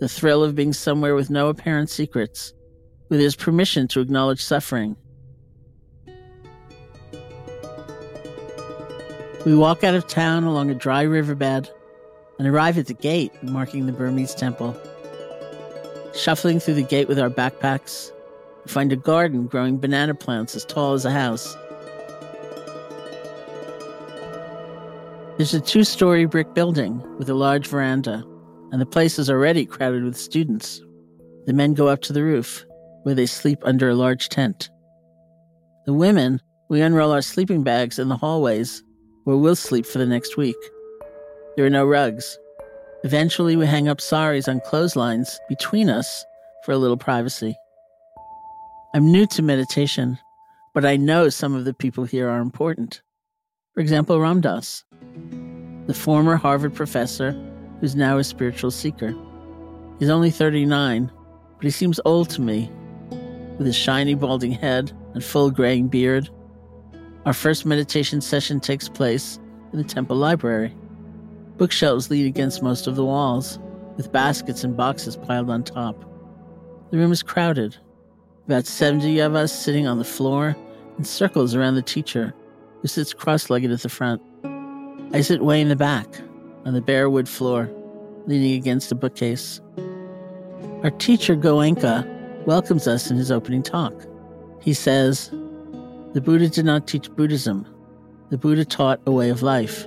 The 0.00 0.08
thrill 0.08 0.44
of 0.44 0.54
being 0.54 0.72
somewhere 0.72 1.14
with 1.14 1.28
no 1.28 1.48
apparent 1.48 1.90
secrets, 1.90 2.52
with 3.08 3.18
his 3.18 3.34
permission 3.34 3.88
to 3.88 4.00
acknowledge 4.00 4.42
suffering. 4.42 4.96
We 9.44 9.56
walk 9.56 9.82
out 9.82 9.94
of 9.94 10.06
town 10.06 10.44
along 10.44 10.70
a 10.70 10.74
dry 10.74 11.02
riverbed 11.02 11.70
and 12.38 12.46
arrive 12.46 12.78
at 12.78 12.86
the 12.86 12.94
gate 12.94 13.32
marking 13.42 13.86
the 13.86 13.92
Burmese 13.92 14.34
temple. 14.34 14.76
Shuffling 16.14 16.60
through 16.60 16.74
the 16.74 16.82
gate 16.82 17.08
with 17.08 17.18
our 17.18 17.30
backpacks, 17.30 18.12
we 18.64 18.70
find 18.70 18.92
a 18.92 18.96
garden 18.96 19.46
growing 19.46 19.78
banana 19.78 20.14
plants 20.14 20.54
as 20.54 20.64
tall 20.64 20.92
as 20.92 21.04
a 21.04 21.10
house. 21.10 21.56
There's 25.38 25.54
a 25.54 25.60
two 25.60 25.84
story 25.84 26.24
brick 26.24 26.54
building 26.54 27.00
with 27.18 27.28
a 27.30 27.34
large 27.34 27.66
veranda, 27.66 28.24
and 28.72 28.80
the 28.80 28.86
place 28.86 29.18
is 29.18 29.30
already 29.30 29.64
crowded 29.64 30.04
with 30.04 30.16
students. 30.16 30.82
The 31.46 31.52
men 31.52 31.74
go 31.74 31.88
up 31.88 32.02
to 32.02 32.12
the 32.12 32.22
roof, 32.22 32.64
where 33.02 33.14
they 33.14 33.26
sleep 33.26 33.58
under 33.62 33.88
a 33.88 33.94
large 33.94 34.28
tent. 34.28 34.68
The 35.86 35.94
women, 35.94 36.40
we 36.68 36.82
unroll 36.82 37.12
our 37.12 37.22
sleeping 37.22 37.62
bags 37.62 37.98
in 37.98 38.08
the 38.08 38.16
hallways, 38.16 38.82
where 39.24 39.36
we'll 39.36 39.56
sleep 39.56 39.86
for 39.86 39.98
the 39.98 40.06
next 40.06 40.36
week. 40.36 40.56
There 41.56 41.64
are 41.64 41.70
no 41.70 41.86
rugs. 41.86 42.38
Eventually, 43.04 43.56
we 43.56 43.66
hang 43.66 43.88
up 43.88 44.00
saris 44.00 44.48
on 44.48 44.60
clotheslines 44.60 45.38
between 45.48 45.88
us 45.88 46.24
for 46.64 46.72
a 46.72 46.78
little 46.78 46.96
privacy. 46.96 47.56
I'm 48.94 49.10
new 49.10 49.26
to 49.28 49.42
meditation, 49.42 50.18
but 50.74 50.84
I 50.84 50.96
know 50.96 51.28
some 51.28 51.54
of 51.54 51.64
the 51.64 51.74
people 51.74 52.04
here 52.04 52.28
are 52.28 52.40
important. 52.40 53.00
For 53.74 53.80
example, 53.80 54.20
Ram 54.20 54.40
Dass, 54.40 54.84
the 55.86 55.94
former 55.94 56.36
Harvard 56.36 56.74
professor 56.74 57.32
who's 57.80 57.96
now 57.96 58.18
a 58.18 58.24
spiritual 58.24 58.70
seeker. 58.70 59.14
He's 59.98 60.10
only 60.10 60.30
39, 60.30 61.10
but 61.56 61.64
he 61.64 61.70
seems 61.70 62.00
old 62.04 62.30
to 62.30 62.40
me, 62.40 62.70
with 63.56 63.66
his 63.66 63.76
shiny 63.76 64.14
balding 64.14 64.52
head 64.52 64.92
and 65.14 65.24
full 65.24 65.50
graying 65.50 65.88
beard. 65.88 66.30
Our 67.26 67.32
first 67.32 67.66
meditation 67.66 68.20
session 68.20 68.60
takes 68.60 68.88
place 68.88 69.38
in 69.72 69.78
the 69.78 69.84
temple 69.84 70.16
library. 70.16 70.74
Bookshelves 71.56 72.10
lean 72.10 72.26
against 72.26 72.62
most 72.62 72.86
of 72.86 72.96
the 72.96 73.04
walls, 73.04 73.58
with 73.96 74.12
baskets 74.12 74.62
and 74.62 74.76
boxes 74.76 75.16
piled 75.16 75.50
on 75.50 75.64
top. 75.64 76.04
The 76.90 76.98
room 76.98 77.12
is 77.12 77.22
crowded. 77.22 77.76
About 78.46 78.64
70 78.64 79.18
of 79.18 79.34
us 79.34 79.52
sitting 79.52 79.86
on 79.86 79.98
the 79.98 80.04
floor 80.04 80.56
in 80.96 81.04
circles 81.04 81.54
around 81.54 81.74
the 81.74 81.82
teacher, 81.82 82.32
who 82.80 82.88
sits 82.88 83.12
cross 83.12 83.50
legged 83.50 83.72
at 83.72 83.80
the 83.80 83.88
front. 83.88 84.22
I 85.12 85.20
sit 85.20 85.42
way 85.42 85.60
in 85.60 85.68
the 85.68 85.76
back, 85.76 86.06
on 86.64 86.74
the 86.74 86.80
bare 86.80 87.08
wood 87.08 87.28
floor, 87.28 87.70
leaning 88.26 88.54
against 88.54 88.92
a 88.92 88.94
bookcase. 88.94 89.60
Our 90.82 90.90
teacher, 90.90 91.36
Goenka, 91.36 92.06
welcomes 92.46 92.86
us 92.86 93.10
in 93.10 93.16
his 93.16 93.30
opening 93.30 93.62
talk. 93.62 93.92
He 94.60 94.74
says, 94.74 95.30
The 96.12 96.20
Buddha 96.20 96.48
did 96.48 96.64
not 96.64 96.86
teach 96.86 97.10
Buddhism, 97.10 97.66
the 98.30 98.38
Buddha 98.38 98.64
taught 98.64 99.00
a 99.06 99.10
way 99.10 99.30
of 99.30 99.42
life. 99.42 99.86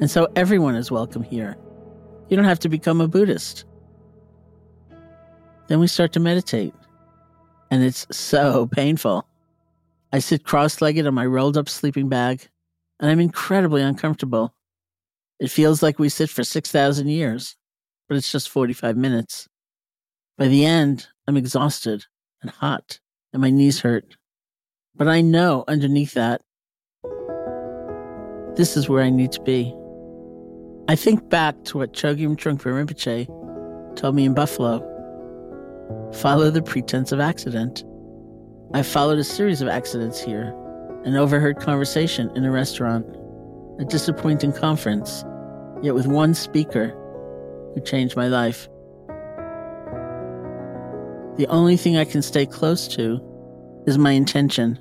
And 0.00 0.10
so 0.10 0.28
everyone 0.36 0.74
is 0.74 0.90
welcome 0.90 1.22
here. 1.22 1.56
You 2.28 2.36
don't 2.36 2.46
have 2.46 2.60
to 2.60 2.68
become 2.68 3.00
a 3.00 3.08
Buddhist. 3.08 3.64
Then 5.66 5.80
we 5.80 5.86
start 5.86 6.12
to 6.14 6.20
meditate, 6.20 6.74
and 7.70 7.82
it's 7.82 8.06
so 8.10 8.66
painful. 8.72 9.26
I 10.12 10.20
sit 10.20 10.44
cross 10.44 10.80
legged 10.80 11.06
on 11.06 11.14
my 11.14 11.26
rolled 11.26 11.58
up 11.58 11.68
sleeping 11.68 12.08
bag, 12.08 12.48
and 13.00 13.10
I'm 13.10 13.20
incredibly 13.20 13.82
uncomfortable. 13.82 14.54
It 15.40 15.50
feels 15.50 15.82
like 15.82 15.98
we 15.98 16.08
sit 16.08 16.30
for 16.30 16.42
6,000 16.42 17.08
years, 17.08 17.56
but 18.08 18.16
it's 18.16 18.32
just 18.32 18.48
45 18.48 18.96
minutes. 18.96 19.48
By 20.36 20.48
the 20.48 20.64
end, 20.64 21.08
I'm 21.26 21.36
exhausted 21.36 22.04
and 22.42 22.50
hot, 22.50 22.98
and 23.32 23.42
my 23.42 23.50
knees 23.50 23.80
hurt. 23.80 24.16
But 24.94 25.08
I 25.08 25.20
know 25.20 25.64
underneath 25.68 26.14
that, 26.14 26.40
this 28.56 28.76
is 28.76 28.88
where 28.88 29.04
I 29.04 29.10
need 29.10 29.30
to 29.32 29.42
be. 29.42 29.74
I 30.88 30.96
think 30.96 31.28
back 31.28 31.62
to 31.64 31.78
what 31.78 31.92
Chogyam 31.92 32.36
Trungpa 32.36 32.72
Rinpoche 32.72 33.26
told 33.96 34.14
me 34.14 34.24
in 34.24 34.34
Buffalo 34.34 34.84
follow 36.14 36.50
the 36.50 36.62
pretense 36.62 37.12
of 37.12 37.20
accident. 37.20 37.84
I 38.74 38.82
followed 38.82 39.18
a 39.18 39.24
series 39.24 39.60
of 39.60 39.68
accidents 39.68 40.20
here 40.20 40.54
an 41.04 41.14
overheard 41.14 41.60
conversation 41.60 42.30
in 42.34 42.44
a 42.44 42.50
restaurant, 42.50 43.06
a 43.78 43.84
disappointing 43.84 44.52
conference, 44.52 45.24
yet 45.82 45.94
with 45.94 46.06
one 46.06 46.34
speaker 46.34 46.88
who 47.74 47.80
changed 47.80 48.16
my 48.16 48.28
life. 48.28 48.68
The 51.36 51.46
only 51.48 51.76
thing 51.76 51.96
I 51.96 52.04
can 52.04 52.22
stay 52.22 52.46
close 52.46 52.88
to 52.88 53.20
is 53.86 53.96
my 53.96 54.10
intention. 54.10 54.78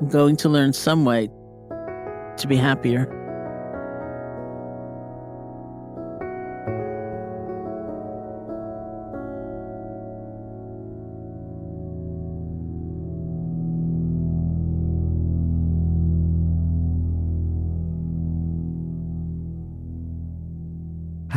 I'm 0.00 0.08
going 0.08 0.36
to 0.36 0.48
learn 0.48 0.72
some 0.72 1.04
way 1.04 1.28
to 2.38 2.46
be 2.46 2.56
happier. 2.56 3.17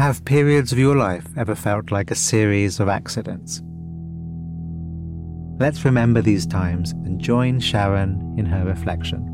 Have 0.01 0.25
periods 0.25 0.71
of 0.71 0.79
your 0.79 0.95
life 0.95 1.27
ever 1.37 1.53
felt 1.53 1.91
like 1.91 2.09
a 2.09 2.15
series 2.15 2.79
of 2.79 2.89
accidents? 2.89 3.61
Let's 5.59 5.85
remember 5.85 6.23
these 6.23 6.47
times 6.47 6.93
and 7.05 7.21
join 7.21 7.59
Sharon 7.59 8.33
in 8.35 8.47
her 8.47 8.65
reflection. 8.65 9.30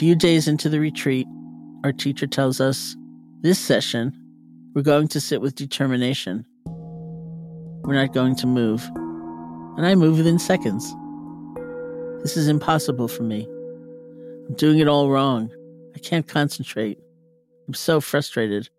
Few 0.00 0.14
days 0.14 0.48
into 0.48 0.70
the 0.70 0.80
retreat, 0.80 1.26
our 1.84 1.92
teacher 1.92 2.26
tells 2.26 2.58
us 2.58 2.96
this 3.42 3.58
session, 3.58 4.10
we're 4.74 4.80
going 4.80 5.06
to 5.06 5.20
sit 5.20 5.42
with 5.42 5.54
determination. 5.54 6.42
We're 6.64 8.00
not 8.00 8.14
going 8.14 8.34
to 8.36 8.46
move. 8.46 8.82
And 9.76 9.84
I 9.84 9.94
move 9.94 10.16
within 10.16 10.38
seconds. 10.38 10.90
This 12.22 12.38
is 12.38 12.48
impossible 12.48 13.08
for 13.08 13.24
me. 13.24 13.46
I'm 14.48 14.54
doing 14.54 14.78
it 14.78 14.88
all 14.88 15.10
wrong. 15.10 15.50
I 15.94 15.98
can't 15.98 16.26
concentrate. 16.26 16.98
I'm 17.68 17.74
so 17.74 18.00
frustrated. 18.00 18.70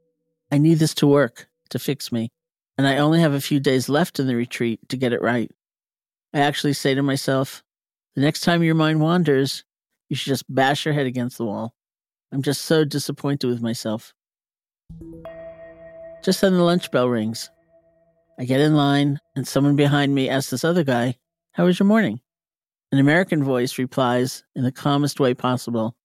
I 0.52 0.58
need 0.58 0.80
this 0.80 0.96
to 0.96 1.08
work, 1.08 1.48
to 1.70 1.78
fix 1.78 2.12
me. 2.12 2.32
And 2.80 2.88
I 2.88 2.98
only 2.98 3.20
have 3.20 3.34
a 3.34 3.40
few 3.42 3.60
days 3.60 3.90
left 3.90 4.20
in 4.20 4.26
the 4.26 4.36
retreat 4.36 4.80
to 4.90 4.98
get 4.98 5.14
it 5.14 5.22
right. 5.22 5.52
I 6.34 6.40
actually 6.40 6.74
say 6.74 6.96
to 6.96 7.04
myself, 7.04 7.62
the 8.16 8.22
next 8.22 8.40
time 8.40 8.64
your 8.64 8.74
mind 8.74 9.02
wanders, 9.02 9.64
you 10.12 10.18
should 10.18 10.32
just 10.32 10.54
bash 10.54 10.84
your 10.84 10.94
head 10.94 11.06
against 11.06 11.38
the 11.38 11.46
wall. 11.46 11.74
I'm 12.34 12.42
just 12.42 12.64
so 12.64 12.84
disappointed 12.84 13.48
with 13.48 13.62
myself. 13.62 14.14
Just 16.22 16.42
then 16.42 16.56
the 16.56 16.64
lunch 16.64 16.92
bell 16.92 17.08
rings. 17.08 17.50
I 18.38 18.44
get 18.44 18.60
in 18.60 18.76
line, 18.76 19.22
and 19.38 19.48
someone 19.48 19.78
behind 19.78 20.14
me 20.14 20.28
asks 20.28 20.50
this 20.52 20.66
other 20.66 20.84
guy, 20.84 21.16
How 21.54 21.64
was 21.64 21.80
your 21.80 21.88
morning? 21.88 22.20
An 22.92 23.00
American 23.00 23.42
voice 23.42 23.78
replies 23.78 24.44
in 24.54 24.66
the 24.66 24.72
calmest 24.74 25.22
way 25.22 25.34
possible, 25.34 25.96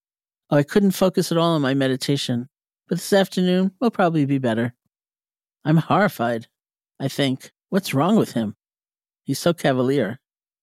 Oh, 0.50 0.56
I 0.56 0.62
couldn't 0.62 0.92
focus 0.92 1.32
at 1.32 1.38
all 1.38 1.56
on 1.56 1.62
my 1.62 1.74
meditation, 1.74 2.48
but 2.88 2.98
this 2.98 3.12
afternoon 3.12 3.72
will 3.80 3.90
probably 3.90 4.24
be 4.24 4.38
better. 4.38 4.72
I'm 5.64 5.78
horrified. 5.78 6.46
I 7.00 7.08
think, 7.08 7.50
What's 7.70 7.92
wrong 7.92 8.14
with 8.14 8.34
him? 8.34 8.54
He's 9.24 9.40
so 9.40 9.52
cavalier. 9.52 10.20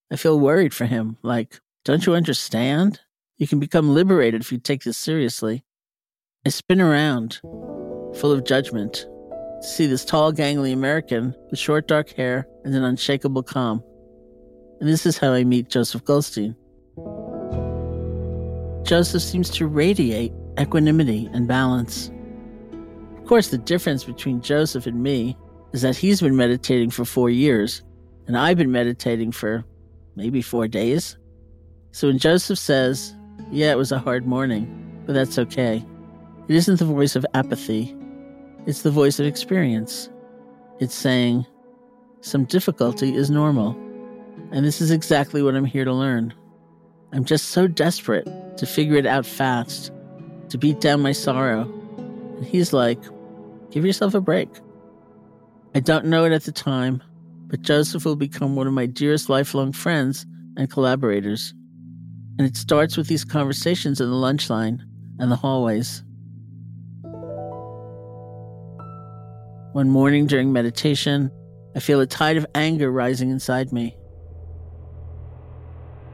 I 0.10 0.16
feel 0.16 0.40
worried 0.40 0.74
for 0.74 0.86
him, 0.86 1.18
like, 1.24 1.60
Don't 1.84 2.06
you 2.06 2.16
understand? 2.16 3.02
You 3.44 3.48
can 3.48 3.60
become 3.60 3.94
liberated 3.94 4.40
if 4.40 4.54
you 4.54 4.58
take 4.58 4.86
this 4.86 4.98
seriously. 4.98 5.66
I 6.46 6.50
spin 6.50 6.80
around, 6.80 7.42
full 7.44 8.32
of 8.32 8.46
judgment, 8.46 8.94
to 8.94 9.68
see 9.68 9.86
this 9.86 10.06
tall, 10.06 10.32
gangly 10.32 10.72
American 10.72 11.36
with 11.52 11.60
short, 11.60 11.90
dark 11.90 12.10
hair 12.12 12.48
and 12.64 12.74
an 12.74 12.86
unshakable 12.86 13.44
calm. 13.44 13.84
And 14.80 14.88
this 14.88 15.06
is 15.06 15.18
how 15.18 15.34
I 15.34 15.44
meet 15.44 15.68
Joseph 15.68 16.06
Goldstein. 16.06 16.56
Joseph 18.84 19.22
seems 19.22 19.50
to 19.50 19.68
radiate 19.68 20.32
equanimity 20.58 21.30
and 21.34 21.46
balance. 21.46 22.12
Of 23.18 23.26
course, 23.26 23.50
the 23.50 23.58
difference 23.58 24.06
between 24.06 24.40
Joseph 24.40 24.88
and 24.88 25.04
me 25.04 25.36
is 25.74 25.82
that 25.82 25.98
he's 25.98 26.22
been 26.22 26.38
meditating 26.38 26.92
for 26.92 27.04
four 27.04 27.30
years, 27.30 27.84
and 28.26 28.38
I've 28.38 28.58
been 28.58 28.72
meditating 28.72 29.34
for 29.34 29.66
maybe 30.16 30.42
four 30.42 30.70
days. 30.70 31.18
So 31.92 32.08
when 32.08 32.20
Joseph 32.20 32.58
says, 32.58 33.14
Yeah, 33.54 33.72
it 33.72 33.78
was 33.78 33.92
a 33.92 34.00
hard 34.00 34.26
morning, 34.26 34.66
but 35.06 35.14
that's 35.14 35.38
okay, 35.38 35.86
it 36.48 36.56
isn't 36.56 36.80
the 36.80 36.86
voice 36.86 37.16
of 37.16 37.24
apathy, 37.36 37.96
it's 38.66 38.82
the 38.82 38.90
voice 38.90 39.20
of 39.20 39.28
experience. 39.28 40.10
It's 40.80 40.96
saying, 40.96 41.46
Some 42.22 42.46
difficulty 42.46 43.16
is 43.16 43.30
normal. 43.30 43.78
And 44.52 44.66
this 44.66 44.82
is 44.82 44.90
exactly 44.90 45.44
what 45.44 45.54
I'm 45.54 45.66
here 45.66 45.86
to 45.86 45.94
learn. 45.94 46.34
I'm 47.12 47.26
just 47.26 47.50
so 47.50 47.68
desperate 47.68 48.28
to 48.58 48.66
figure 48.66 48.98
it 48.98 49.06
out 49.06 49.24
fast, 49.24 49.92
to 50.50 50.58
beat 50.58 50.82
down 50.82 51.04
my 51.04 51.12
sorrow. 51.12 51.72
And 52.38 52.46
he's 52.46 52.74
like, 52.74 53.00
Give 53.70 53.86
yourself 53.86 54.16
a 54.16 54.22
break. 54.22 54.50
I 55.76 55.80
don't 55.80 56.06
know 56.06 56.26
it 56.26 56.32
at 56.32 56.46
the 56.46 56.52
time, 56.52 57.04
but 57.46 57.62
Joseph 57.62 58.04
will 58.04 58.16
become 58.16 58.56
one 58.56 58.66
of 58.66 58.74
my 58.74 58.88
dearest 58.88 59.30
lifelong 59.30 59.74
friends 59.74 60.26
and 60.58 60.72
collaborators. 60.72 61.54
And 62.38 62.48
it 62.48 62.58
starts 62.58 62.98
with 62.98 63.08
these 63.08 63.24
conversations 63.24 64.02
in 64.02 64.10
the 64.10 64.16
lunch 64.16 64.50
line 64.50 64.86
and 65.20 65.32
the 65.32 65.36
hallways. 65.36 66.04
One 69.74 69.90
morning 69.90 70.28
during 70.28 70.52
meditation, 70.52 71.32
I 71.76 71.80
feel 71.80 72.00
a 72.00 72.08
tide 72.08 72.38
of 72.38 72.46
anger 72.56 72.92
rising 72.92 73.30
inside 73.30 73.72
me. 73.72 73.98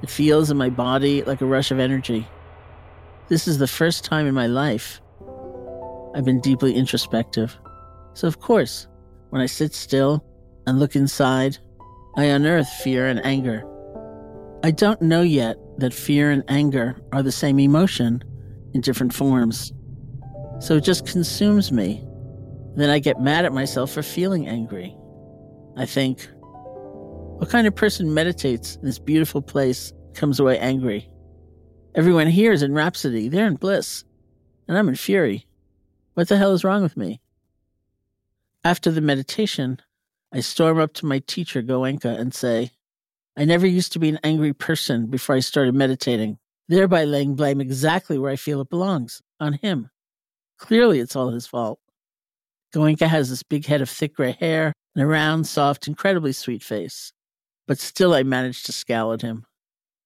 It 0.02 0.10
feels 0.10 0.50
in 0.50 0.58
my 0.58 0.70
body 0.70 1.24
like 1.24 1.42
a 1.42 1.46
rush 1.46 1.72
of 1.72 1.80
energy. 1.80 2.28
This 3.28 3.48
is 3.48 3.58
the 3.58 3.68
first 3.68 4.06
time 4.06 4.28
in 4.28 4.34
my 4.34 4.48
life 4.48 5.02
I've 6.16 6.26
been 6.26 6.42
deeply 6.42 6.74
introspective. 6.74 7.58
So, 8.14 8.28
of 8.28 8.40
course, 8.40 8.88
when 9.30 9.42
I 9.42 9.46
sit 9.46 9.74
still 9.74 10.26
and 10.66 10.80
look 10.80 10.96
inside, 10.96 11.58
I 12.18 12.26
unearth 12.26 12.68
fear 12.68 13.08
and 13.08 13.24
anger. 13.26 13.64
I 14.64 14.72
don't 14.72 15.02
know 15.02 15.22
yet 15.22 15.58
that 15.80 15.94
fear 15.94 16.32
and 16.32 16.44
anger 16.48 17.00
are 17.12 17.24
the 17.24 17.32
same 17.32 17.60
emotion 17.60 18.24
in 18.74 18.82
different 18.82 19.14
forms. 19.14 19.74
So 20.60 20.76
it 20.76 20.84
just 20.84 21.08
consumes 21.08 21.72
me. 21.72 22.06
Then 22.76 22.90
I 22.90 23.00
get 23.00 23.22
mad 23.22 23.46
at 23.46 23.54
myself 23.54 23.92
for 23.92 24.04
feeling 24.04 24.48
angry. 24.48 24.96
I 25.78 25.86
think, 25.86 26.28
what 26.42 27.50
kind 27.50 27.68
of 27.68 27.76
person 27.76 28.14
meditates 28.14 28.76
in 28.76 28.86
this 28.86 29.00
beautiful 29.00 29.42
place 29.42 29.94
comes 30.14 30.40
away 30.40 30.60
angry? 30.60 31.10
Everyone 31.96 32.28
here 32.28 32.52
is 32.52 32.62
in 32.62 32.74
rhapsody, 32.74 33.30
they're 33.30 33.48
in 33.48 33.56
bliss, 33.56 34.04
and 34.68 34.78
I'm 34.78 34.90
in 34.90 34.96
fury. 34.96 35.48
What 36.14 36.28
the 36.28 36.38
hell 36.38 36.54
is 36.54 36.64
wrong 36.64 36.84
with 36.84 36.98
me? 36.98 37.22
After 38.64 38.92
the 38.92 39.02
meditation, 39.02 39.80
I 40.34 40.42
storm 40.42 40.80
up 40.80 40.94
to 40.96 41.06
my 41.06 41.20
teacher, 41.20 41.64
Goenka, 41.64 42.20
and 42.20 42.34
say, 42.34 42.72
I 43.40 43.46
never 43.46 43.66
used 43.66 43.94
to 43.94 44.00
be 44.00 44.10
an 44.10 44.20
angry 44.22 44.52
person 44.52 45.08
before 45.08 45.34
I 45.34 45.40
started 45.40 45.74
meditating, 45.74 46.40
thereby 46.68 47.06
laying 47.06 47.36
blame 47.36 47.62
exactly 47.62 48.18
where 48.18 48.34
I 48.34 48.36
feel 48.36 48.60
it 48.60 48.70
belongs 48.70 49.22
on 49.40 49.54
him. 49.54 49.90
Clearly, 50.58 51.00
it's 51.00 51.16
all 51.16 51.30
his 51.30 51.48
fault. 51.48 51.80
Goenka 52.76 53.08
has 53.08 53.30
this 53.30 53.42
big 53.42 53.66
head 53.66 53.82
of 53.82 53.90
thick 53.90 54.14
gray 54.14 54.34
hair 54.34 54.74
and 54.94 55.02
a 55.06 55.08
round, 55.08 55.48
soft, 55.48 55.88
incredibly 55.88 56.34
sweet 56.34 56.62
face. 56.62 57.14
But 57.66 57.80
still, 57.80 58.14
I 58.14 58.24
manage 58.24 58.64
to 58.64 58.74
scowl 58.74 59.14
at 59.14 59.22
him. 59.22 59.46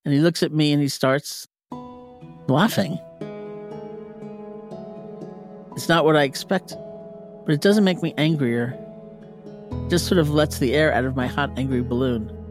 And 0.05 0.13
he 0.13 0.19
looks 0.19 0.43
at 0.43 0.53
me 0.53 0.71
and 0.71 0.79
he 0.79 0.87
starts 0.87 1.47
laughing. 2.47 2.99
It's 5.75 5.89
not 5.89 6.05
what 6.05 6.15
I 6.15 6.21
expect, 6.21 6.75
but 7.47 7.55
it 7.55 7.61
doesn't 7.61 7.83
make 7.83 8.03
me 8.03 8.13
angrier. 8.15 8.77
It 9.71 9.89
just 9.89 10.05
sort 10.05 10.19
of 10.19 10.29
lets 10.29 10.59
the 10.59 10.75
air 10.75 10.93
out 10.93 11.05
of 11.05 11.15
my 11.15 11.25
hot, 11.25 11.49
angry 11.57 11.81
balloon. 11.81 12.42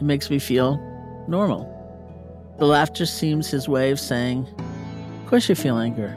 It 0.00 0.04
makes 0.04 0.30
me 0.30 0.38
feel 0.38 0.78
normal. 1.28 1.68
The 2.58 2.64
laughter 2.64 3.04
seems 3.04 3.48
his 3.48 3.68
way 3.68 3.90
of 3.90 4.00
saying, 4.00 4.48
Of 5.22 5.26
course 5.26 5.46
you 5.46 5.54
feel 5.54 5.76
anger. 5.76 6.16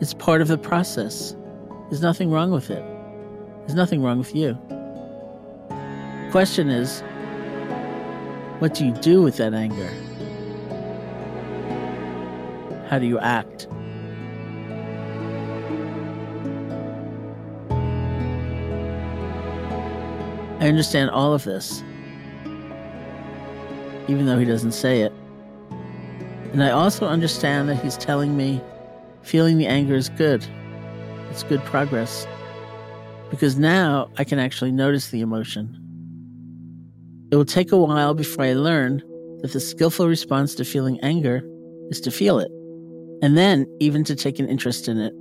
It's 0.00 0.14
part 0.14 0.40
of 0.40 0.48
the 0.48 0.56
process. 0.56 1.36
There's 1.90 2.00
nothing 2.00 2.30
wrong 2.30 2.50
with 2.50 2.70
it. 2.70 2.82
There's 3.60 3.74
nothing 3.74 4.02
wrong 4.02 4.16
with 4.16 4.34
you. 4.34 4.58
The 5.68 6.28
question 6.30 6.70
is, 6.70 7.02
what 8.60 8.72
do 8.72 8.86
you 8.86 8.92
do 8.92 9.20
with 9.20 9.36
that 9.36 9.52
anger? 9.52 9.90
How 12.88 12.98
do 12.98 13.04
you 13.04 13.18
act? 13.18 13.68
I 20.60 20.68
understand 20.68 21.10
all 21.10 21.34
of 21.34 21.44
this, 21.44 21.82
even 24.12 24.26
though 24.26 24.38
he 24.38 24.44
doesn't 24.44 24.72
say 24.72 25.00
it. 25.00 25.12
And 26.52 26.62
I 26.62 26.70
also 26.70 27.06
understand 27.06 27.68
that 27.70 27.82
he's 27.82 27.96
telling 27.96 28.36
me 28.36 28.60
feeling 29.22 29.56
the 29.56 29.66
anger 29.66 29.94
is 29.94 30.10
good. 30.10 30.44
It's 31.30 31.42
good 31.42 31.64
progress. 31.64 32.26
Because 33.30 33.56
now 33.56 34.10
I 34.18 34.24
can 34.24 34.38
actually 34.38 34.70
notice 34.70 35.08
the 35.08 35.22
emotion. 35.22 35.78
It 37.30 37.36
will 37.36 37.46
take 37.46 37.72
a 37.72 37.78
while 37.78 38.12
before 38.12 38.44
I 38.44 38.52
learn 38.52 39.02
that 39.40 39.54
the 39.54 39.60
skillful 39.60 40.06
response 40.06 40.54
to 40.56 40.64
feeling 40.64 41.00
anger 41.00 41.40
is 41.88 41.98
to 42.02 42.10
feel 42.10 42.38
it, 42.38 42.50
and 43.22 43.38
then 43.38 43.66
even 43.80 44.04
to 44.04 44.14
take 44.14 44.38
an 44.38 44.46
interest 44.46 44.86
in 44.86 44.98
it. 44.98 45.14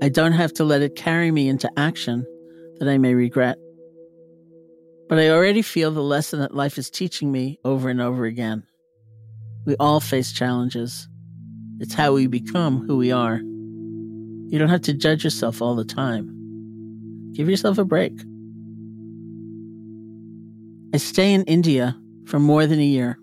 I 0.00 0.08
don't 0.08 0.32
have 0.32 0.52
to 0.54 0.64
let 0.64 0.82
it 0.82 0.94
carry 0.94 1.32
me 1.32 1.48
into 1.48 1.68
action 1.76 2.24
that 2.78 2.88
I 2.88 2.98
may 2.98 3.14
regret. 3.14 3.58
But 5.08 5.18
I 5.18 5.28
already 5.28 5.62
feel 5.62 5.92
the 5.92 6.02
lesson 6.02 6.40
that 6.40 6.54
life 6.54 6.78
is 6.78 6.90
teaching 6.90 7.30
me 7.30 7.60
over 7.64 7.88
and 7.88 8.00
over 8.00 8.24
again. 8.24 8.64
We 9.64 9.76
all 9.76 10.00
face 10.00 10.32
challenges. 10.32 11.08
It's 11.78 11.94
how 11.94 12.12
we 12.12 12.26
become 12.26 12.84
who 12.86 12.96
we 12.96 13.12
are. 13.12 13.36
You 13.36 14.58
don't 14.58 14.68
have 14.68 14.82
to 14.82 14.94
judge 14.94 15.22
yourself 15.22 15.62
all 15.62 15.76
the 15.76 15.84
time. 15.84 17.32
Give 17.34 17.48
yourself 17.48 17.78
a 17.78 17.84
break. 17.84 18.18
I 20.92 20.96
stay 20.98 21.34
in 21.34 21.44
India 21.44 21.96
for 22.26 22.40
more 22.40 22.66
than 22.66 22.80
a 22.80 22.84
year. 22.84 23.18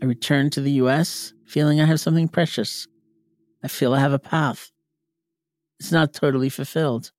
I 0.00 0.04
return 0.04 0.50
to 0.50 0.60
the 0.60 0.72
US 0.82 1.32
feeling 1.46 1.80
I 1.80 1.86
have 1.86 2.00
something 2.00 2.28
precious. 2.28 2.86
I 3.64 3.68
feel 3.68 3.92
I 3.92 4.00
have 4.00 4.12
a 4.12 4.20
path. 4.20 4.70
It's 5.80 5.90
not 5.90 6.12
totally 6.12 6.48
fulfilled. 6.48 7.10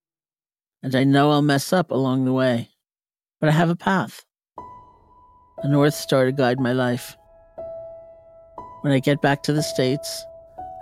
And 0.82 0.96
I 0.96 1.04
know 1.04 1.32
I'll 1.32 1.42
mess 1.42 1.74
up 1.74 1.92
along 1.92 2.24
the 2.24 2.34
way 2.34 2.70
but 3.40 3.50
I 3.50 3.54
have 3.54 3.70
a 3.70 3.76
path, 3.76 4.26
a 5.60 5.68
North 5.68 5.94
Star 5.94 6.26
to 6.26 6.32
guide 6.32 6.60
my 6.60 6.74
life. 6.74 7.16
When 8.82 8.92
I 8.92 9.00
get 9.00 9.22
back 9.22 9.44
to 9.44 9.54
the 9.54 9.64
States, 9.64 10.26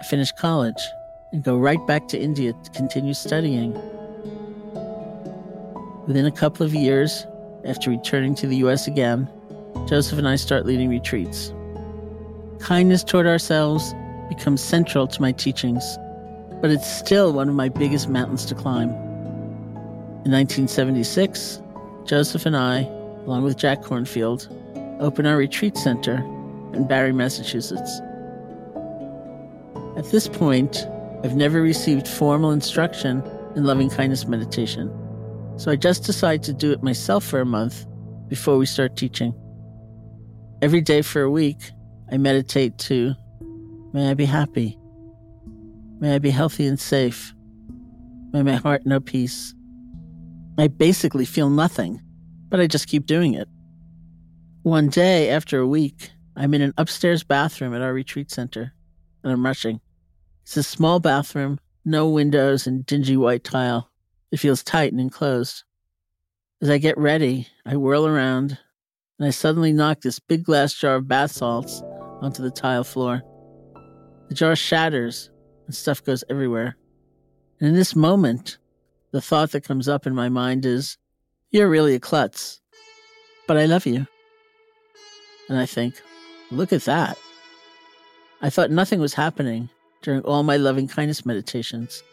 I 0.02 0.04
finish 0.06 0.32
college 0.32 0.82
and 1.32 1.44
go 1.44 1.58
right 1.58 1.86
back 1.86 2.08
to 2.10 2.20
India 2.20 2.54
to 2.54 2.72
continue 2.72 3.14
studying. 3.14 3.74
Within 6.08 6.26
a 6.26 6.32
couple 6.32 6.66
of 6.66 6.74
years, 6.74 7.28
after 7.66 7.90
returning 7.92 8.34
to 8.36 8.48
the 8.48 8.58
US 8.58 8.88
again, 8.88 9.30
Joseph 9.88 10.18
and 10.18 10.28
I 10.28 10.36
start 10.36 10.66
leading 10.66 10.90
retreats. 10.90 11.54
Kindness 12.60 13.04
toward 13.04 13.28
ourselves 13.28 13.94
becomes 14.30 14.64
central 14.64 15.08
to 15.08 15.22
my 15.22 15.32
teachings, 15.32 15.98
but 16.62 16.72
it's 16.72 16.88
still 16.88 17.34
one 17.34 17.50
of 17.50 17.56
my 17.56 17.70
biggest 17.70 18.10
mountains 18.10 18.46
to 18.46 18.56
climb. 18.56 18.90
In 20.26 20.32
1976, 20.34 21.62
Joseph 22.08 22.46
and 22.46 22.56
I, 22.56 22.84
along 23.26 23.44
with 23.44 23.58
Jack 23.58 23.82
Kornfield, 23.82 24.48
opened 25.02 25.28
our 25.28 25.36
retreat 25.36 25.76
center 25.76 26.16
in 26.74 26.88
Barre, 26.88 27.12
Massachusetts. 27.12 28.00
At 29.98 30.10
this 30.12 30.30
point, 30.30 30.88
I've 31.24 31.36
never 31.36 31.62
received 31.62 32.08
formal 32.08 32.52
instruction 32.52 33.22
in 33.56 33.66
loving 33.66 33.90
kindness 33.90 34.26
meditation, 34.26 34.90
so 35.58 35.70
I 35.70 35.76
just 35.76 36.06
decided 36.06 36.44
to 36.44 36.54
do 36.54 36.72
it 36.72 36.82
myself 36.82 37.26
for 37.26 37.42
a 37.42 37.46
month 37.46 37.86
before 38.30 38.58
we 38.58 38.66
start 38.66 38.96
teaching. 38.96 39.34
Every 40.62 40.82
day 40.82 41.02
for 41.02 41.24
a 41.24 41.30
week, 41.30 41.72
I 42.12 42.18
meditate 42.18 42.78
to 42.80 43.16
May 43.94 44.12
I 44.12 44.14
be 44.14 44.26
happy. 44.26 44.78
May 46.00 46.16
I 46.16 46.20
be 46.20 46.30
healthy 46.30 46.68
and 46.68 46.80
safe. 46.80 47.34
May 48.32 48.44
my 48.44 48.56
heart 48.56 48.86
know 48.86 49.00
peace. 49.00 49.54
I 50.58 50.68
basically 50.68 51.26
feel 51.26 51.50
nothing, 51.50 52.02
but 52.50 52.60
I 52.60 52.68
just 52.68 52.88
keep 52.88 53.06
doing 53.06 53.36
it. 53.36 53.48
One 54.64 54.90
day, 54.90 55.30
after 55.30 55.60
a 55.60 55.68
week, 55.68 56.12
I'm 56.36 56.54
in 56.54 56.62
an 56.62 56.74
upstairs 56.78 57.24
bathroom 57.24 57.76
at 57.76 57.82
our 57.82 57.94
retreat 57.94 58.32
center, 58.32 58.74
and 59.24 59.32
I'm 59.32 59.46
rushing. 59.46 59.80
It's 60.44 60.58
a 60.58 60.64
small 60.64 61.00
bathroom, 61.00 61.60
no 61.86 62.10
windows, 62.10 62.66
and 62.66 62.86
dingy 62.86 63.18
white 63.18 63.44
tile. 63.44 63.92
It 64.32 64.40
feels 64.40 64.64
tight 64.64 64.92
and 64.92 65.00
enclosed. 65.00 65.64
As 66.62 66.70
I 66.70 66.80
get 66.80 66.98
ready, 66.98 67.48
I 67.66 67.76
whirl 67.76 68.08
around, 68.08 68.58
and 69.20 69.28
I 69.28 69.32
suddenly 69.32 69.74
knock 69.74 70.02
this 70.02 70.20
big 70.20 70.44
glass 70.44 70.74
jar 70.74 70.96
of 70.96 71.08
bath 71.08 71.32
salts 71.32 71.84
onto 72.22 72.42
the 72.42 72.52
tile 72.52 72.84
floor. 72.84 73.22
The 74.30 74.36
jar 74.36 74.56
shatters, 74.56 75.30
and 75.68 75.76
stuff 75.76 76.04
goes 76.04 76.24
everywhere. 76.30 76.76
And 77.60 77.70
in 77.70 77.76
this 77.76 77.96
moment, 77.96 78.58
the 79.18 79.22
thought 79.22 79.50
that 79.50 79.64
comes 79.64 79.90
up 79.90 80.06
in 80.06 80.14
my 80.14 80.30
mind 80.30 80.64
is, 80.64 80.96
You're 81.50 81.68
really 81.68 81.96
a 81.96 82.00
klutz, 82.00 82.62
but 83.48 83.58
I 83.58 83.66
love 83.66 83.88
you. 83.88 84.06
And 85.50 85.58
I 85.58 85.66
think, 85.66 86.00
Look 86.52 86.72
at 86.72 86.84
that. 86.84 87.18
I 88.44 88.52
thought 88.52 88.70
nothing 88.70 89.00
was 89.00 89.16
happening 89.16 89.70
during 90.04 90.22
all 90.22 90.44
my 90.44 90.58
loving 90.58 90.88
kindness 90.88 91.26
meditations. 91.26 92.04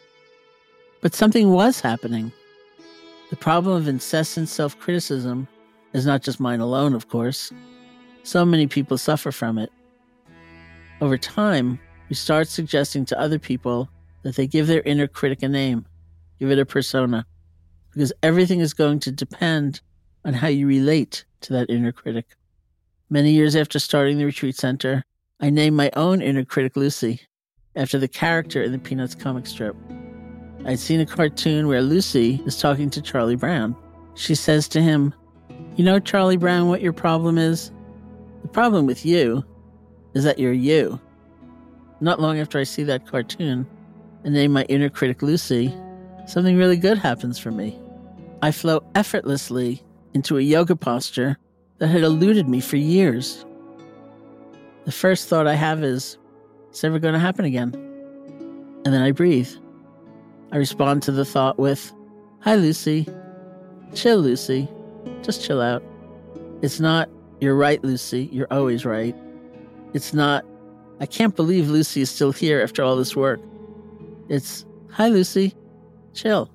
But 1.01 1.13
something 1.13 1.51
was 1.51 1.79
happening. 1.79 2.31
The 3.29 3.35
problem 3.35 3.75
of 3.75 3.87
incessant 3.87 4.49
self 4.49 4.75
criticism 4.79 5.47
is 5.93 6.07
not 6.07 6.23
just 6.23 6.39
mine 6.39 6.59
alone, 6.59 6.95
of 6.95 7.07
course. 7.07 7.51
So 8.23 8.43
many 8.43 8.65
people 8.65 8.97
suffer 8.97 9.31
from 9.31 9.59
it. 9.59 9.71
Over 11.01 11.19
time, 11.19 11.77
we 12.09 12.15
start 12.15 12.47
suggesting 12.47 13.05
to 13.05 13.19
other 13.19 13.37
people 13.37 13.89
that 14.23 14.37
they 14.37 14.47
give 14.47 14.65
their 14.65 14.81
inner 14.81 15.07
critic 15.07 15.43
a 15.43 15.47
name, 15.47 15.85
give 16.39 16.51
it 16.51 16.59
a 16.59 16.65
persona, 16.65 17.25
because 17.91 18.13
everything 18.23 18.59
is 18.59 18.73
going 18.73 18.99
to 18.99 19.11
depend 19.11 19.81
on 20.23 20.33
how 20.33 20.47
you 20.47 20.67
relate 20.67 21.25
to 21.41 21.53
that 21.53 21.69
inner 21.69 21.91
critic. 21.91 22.25
Many 23.09 23.31
years 23.31 23.55
after 23.55 23.79
starting 23.79 24.17
the 24.17 24.25
retreat 24.25 24.55
center, 24.55 25.03
I 25.39 25.49
named 25.49 25.77
my 25.77 25.91
own 25.95 26.21
inner 26.21 26.45
critic 26.45 26.75
Lucy, 26.75 27.21
after 27.75 27.99
the 27.99 28.07
character 28.07 28.63
in 28.63 28.71
the 28.71 28.79
Peanuts 28.79 29.15
comic 29.15 29.45
strip. 29.45 29.75
I'd 30.65 30.79
seen 30.79 30.99
a 30.99 31.05
cartoon 31.05 31.67
where 31.67 31.81
Lucy 31.81 32.41
is 32.45 32.59
talking 32.59 32.89
to 32.89 33.01
Charlie 33.01 33.35
Brown. 33.35 33.75
She 34.15 34.33
says 34.33 34.67
to 34.69 34.81
him, 34.81 35.13
You 35.75 35.83
know, 35.83 35.99
Charlie 35.99 36.37
Brown, 36.37 36.69
what 36.69 36.81
your 36.81 36.93
problem 36.93 37.37
is? 37.37 37.71
The 38.41 38.47
problem 38.47 38.85
with 38.85 39.05
you 39.05 39.43
is 40.13 40.23
that 40.23 40.39
you're 40.39 40.53
you. 40.53 40.99
Not 42.01 42.19
long 42.19 42.39
after 42.39 42.57
I 42.57 42.63
see 42.63 42.83
that 42.83 43.05
cartoon 43.05 43.67
and 44.23 44.33
name 44.33 44.51
my 44.51 44.63
inner 44.63 44.89
critic 44.89 45.21
Lucy, 45.21 45.73
something 46.25 46.57
really 46.57 46.77
good 46.77 46.97
happens 46.97 47.39
for 47.39 47.51
me. 47.51 47.79
I 48.41 48.51
flow 48.51 48.83
effortlessly 48.95 49.83
into 50.13 50.37
a 50.37 50.41
yoga 50.41 50.75
posture 50.75 51.37
that 51.79 51.87
had 51.87 52.03
eluded 52.03 52.47
me 52.47 52.61
for 52.61 52.77
years. 52.77 53.45
The 54.85 54.91
first 54.91 55.27
thought 55.27 55.47
I 55.47 55.55
have 55.55 55.83
is, 55.83 56.17
it's 56.69 56.83
never 56.83 56.99
going 56.99 57.13
to 57.13 57.19
happen 57.19 57.45
again. 57.45 57.73
And 58.85 58.93
then 58.93 59.01
I 59.01 59.11
breathe. 59.11 59.49
I 60.51 60.57
respond 60.57 61.03
to 61.03 61.11
the 61.11 61.25
thought 61.25 61.57
with, 61.57 61.91
Hi, 62.41 62.55
Lucy. 62.55 63.07
Chill, 63.93 64.19
Lucy. 64.19 64.69
Just 65.23 65.43
chill 65.43 65.61
out. 65.61 65.83
It's 66.61 66.79
not, 66.79 67.09
You're 67.39 67.55
right, 67.55 67.83
Lucy. 67.83 68.29
You're 68.31 68.51
always 68.51 68.85
right. 68.85 69.15
It's 69.93 70.13
not, 70.13 70.45
I 70.99 71.05
can't 71.05 71.35
believe 71.35 71.69
Lucy 71.69 72.01
is 72.01 72.09
still 72.09 72.31
here 72.31 72.61
after 72.61 72.83
all 72.83 72.95
this 72.95 73.15
work. 73.15 73.39
It's, 74.29 74.65
Hi, 74.91 75.09
Lucy. 75.09 75.53
Chill. 76.15 76.49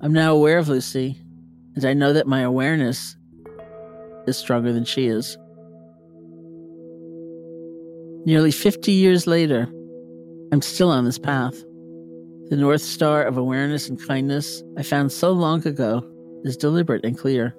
I'm 0.00 0.12
now 0.12 0.34
aware 0.34 0.58
of 0.58 0.68
Lucy, 0.68 1.16
and 1.76 1.84
I 1.84 1.94
know 1.94 2.12
that 2.12 2.26
my 2.26 2.40
awareness 2.40 3.16
is 4.26 4.36
stronger 4.36 4.72
than 4.72 4.84
she 4.84 5.06
is. 5.06 5.38
Nearly 8.26 8.50
50 8.50 8.90
years 8.90 9.28
later, 9.28 9.68
I'm 10.52 10.60
still 10.60 10.90
on 10.90 11.04
this 11.04 11.20
path. 11.20 11.54
The 12.50 12.56
North 12.56 12.82
Star 12.82 13.22
of 13.22 13.36
awareness 13.36 13.88
and 13.88 14.04
kindness 14.06 14.62
I 14.76 14.82
found 14.82 15.12
so 15.12 15.30
long 15.30 15.64
ago 15.66 16.04
is 16.42 16.56
deliberate 16.56 17.04
and 17.04 17.16
clear. 17.16 17.54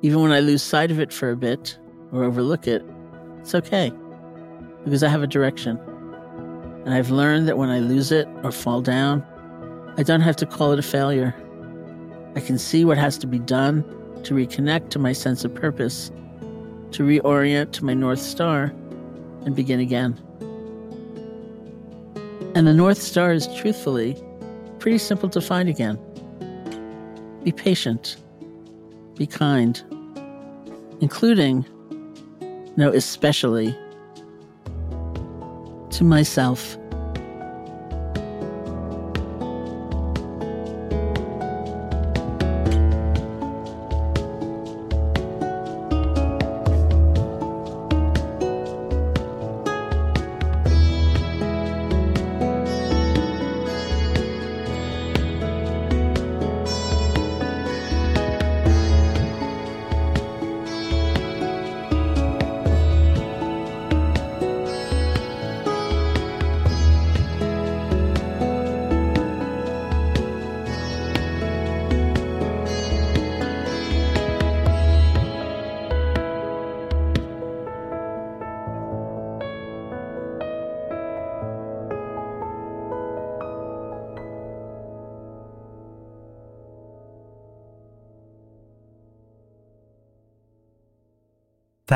Even 0.00 0.22
when 0.22 0.32
I 0.32 0.40
lose 0.40 0.62
sight 0.62 0.90
of 0.90 0.98
it 0.98 1.12
for 1.12 1.30
a 1.30 1.36
bit 1.36 1.78
or 2.10 2.24
overlook 2.24 2.66
it, 2.66 2.82
it's 3.40 3.54
okay 3.54 3.92
because 4.84 5.02
I 5.02 5.08
have 5.08 5.22
a 5.22 5.26
direction. 5.26 5.78
And 6.86 6.94
I've 6.94 7.10
learned 7.10 7.48
that 7.48 7.58
when 7.58 7.68
I 7.68 7.80
lose 7.80 8.12
it 8.12 8.26
or 8.42 8.50
fall 8.50 8.80
down, 8.80 9.22
I 9.98 10.04
don't 10.04 10.20
have 10.20 10.36
to 10.36 10.46
call 10.46 10.70
it 10.70 10.78
a 10.78 10.82
failure. 10.82 11.34
I 12.36 12.40
can 12.40 12.56
see 12.56 12.84
what 12.84 12.98
has 12.98 13.18
to 13.18 13.26
be 13.26 13.40
done 13.40 13.82
to 14.22 14.32
reconnect 14.32 14.90
to 14.90 14.98
my 15.00 15.12
sense 15.12 15.44
of 15.44 15.52
purpose, 15.52 16.12
to 16.92 17.02
reorient 17.02 17.72
to 17.72 17.84
my 17.84 17.94
North 17.94 18.20
Star 18.20 18.72
and 19.44 19.56
begin 19.56 19.80
again. 19.80 20.16
And 22.54 22.64
the 22.64 22.74
North 22.74 23.02
Star 23.02 23.32
is 23.32 23.48
truthfully 23.56 24.16
pretty 24.78 24.98
simple 24.98 25.28
to 25.30 25.40
find 25.40 25.68
again. 25.68 25.98
Be 27.42 27.50
patient, 27.50 28.18
be 29.16 29.26
kind, 29.26 29.82
including, 31.00 31.66
no, 32.76 32.90
especially 32.90 33.76
to 35.90 36.04
myself. 36.04 36.78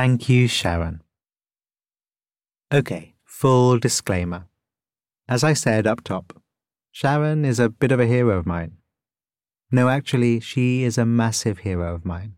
Thank 0.03 0.29
you, 0.29 0.49
Sharon. 0.49 1.01
Okay, 2.75 3.15
full 3.25 3.79
disclaimer. 3.79 4.47
As 5.29 5.45
I 5.45 5.53
said 5.53 5.87
up 5.87 6.03
top, 6.03 6.43
Sharon 6.91 7.45
is 7.45 7.61
a 7.61 7.69
bit 7.69 7.93
of 7.93 8.01
a 8.01 8.09
hero 8.09 8.37
of 8.37 8.45
mine. 8.45 8.79
No, 9.71 9.89
actually, 9.89 10.41
she 10.41 10.83
is 10.83 10.99
a 10.99 11.07
massive 11.07 11.59
hero 11.59 11.95
of 11.95 12.05
mine. 12.05 12.35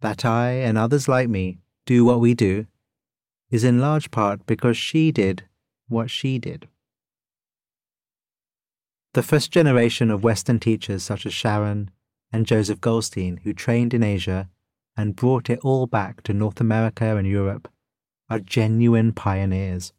That 0.00 0.24
I 0.24 0.50
and 0.50 0.78
others 0.78 1.08
like 1.08 1.28
me 1.28 1.58
do 1.86 2.04
what 2.04 2.20
we 2.20 2.34
do 2.34 2.68
is 3.50 3.64
in 3.64 3.80
large 3.80 4.12
part 4.12 4.46
because 4.46 4.76
she 4.76 5.10
did 5.10 5.42
what 5.88 6.08
she 6.08 6.38
did. 6.38 6.68
The 9.14 9.24
first 9.24 9.50
generation 9.50 10.08
of 10.08 10.22
Western 10.22 10.60
teachers 10.60 11.02
such 11.02 11.26
as 11.26 11.34
Sharon 11.34 11.90
and 12.32 12.46
Joseph 12.46 12.80
Goldstein, 12.80 13.38
who 13.38 13.52
trained 13.52 13.92
in 13.92 14.04
Asia 14.04 14.48
and 14.98 15.14
brought 15.14 15.48
it 15.48 15.60
all 15.62 15.86
back 15.86 16.22
to 16.24 16.34
North 16.34 16.60
America 16.60 17.16
and 17.16 17.26
Europe 17.26 17.68
are 18.28 18.40
genuine 18.40 19.12
pioneers. 19.12 19.92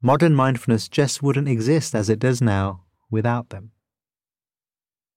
Modern 0.00 0.32
mindfulness 0.34 0.88
just 0.88 1.24
wouldn't 1.24 1.48
exist 1.48 1.92
as 1.94 2.08
it 2.08 2.20
does 2.20 2.40
now 2.40 2.84
without 3.10 3.50
them. 3.50 3.72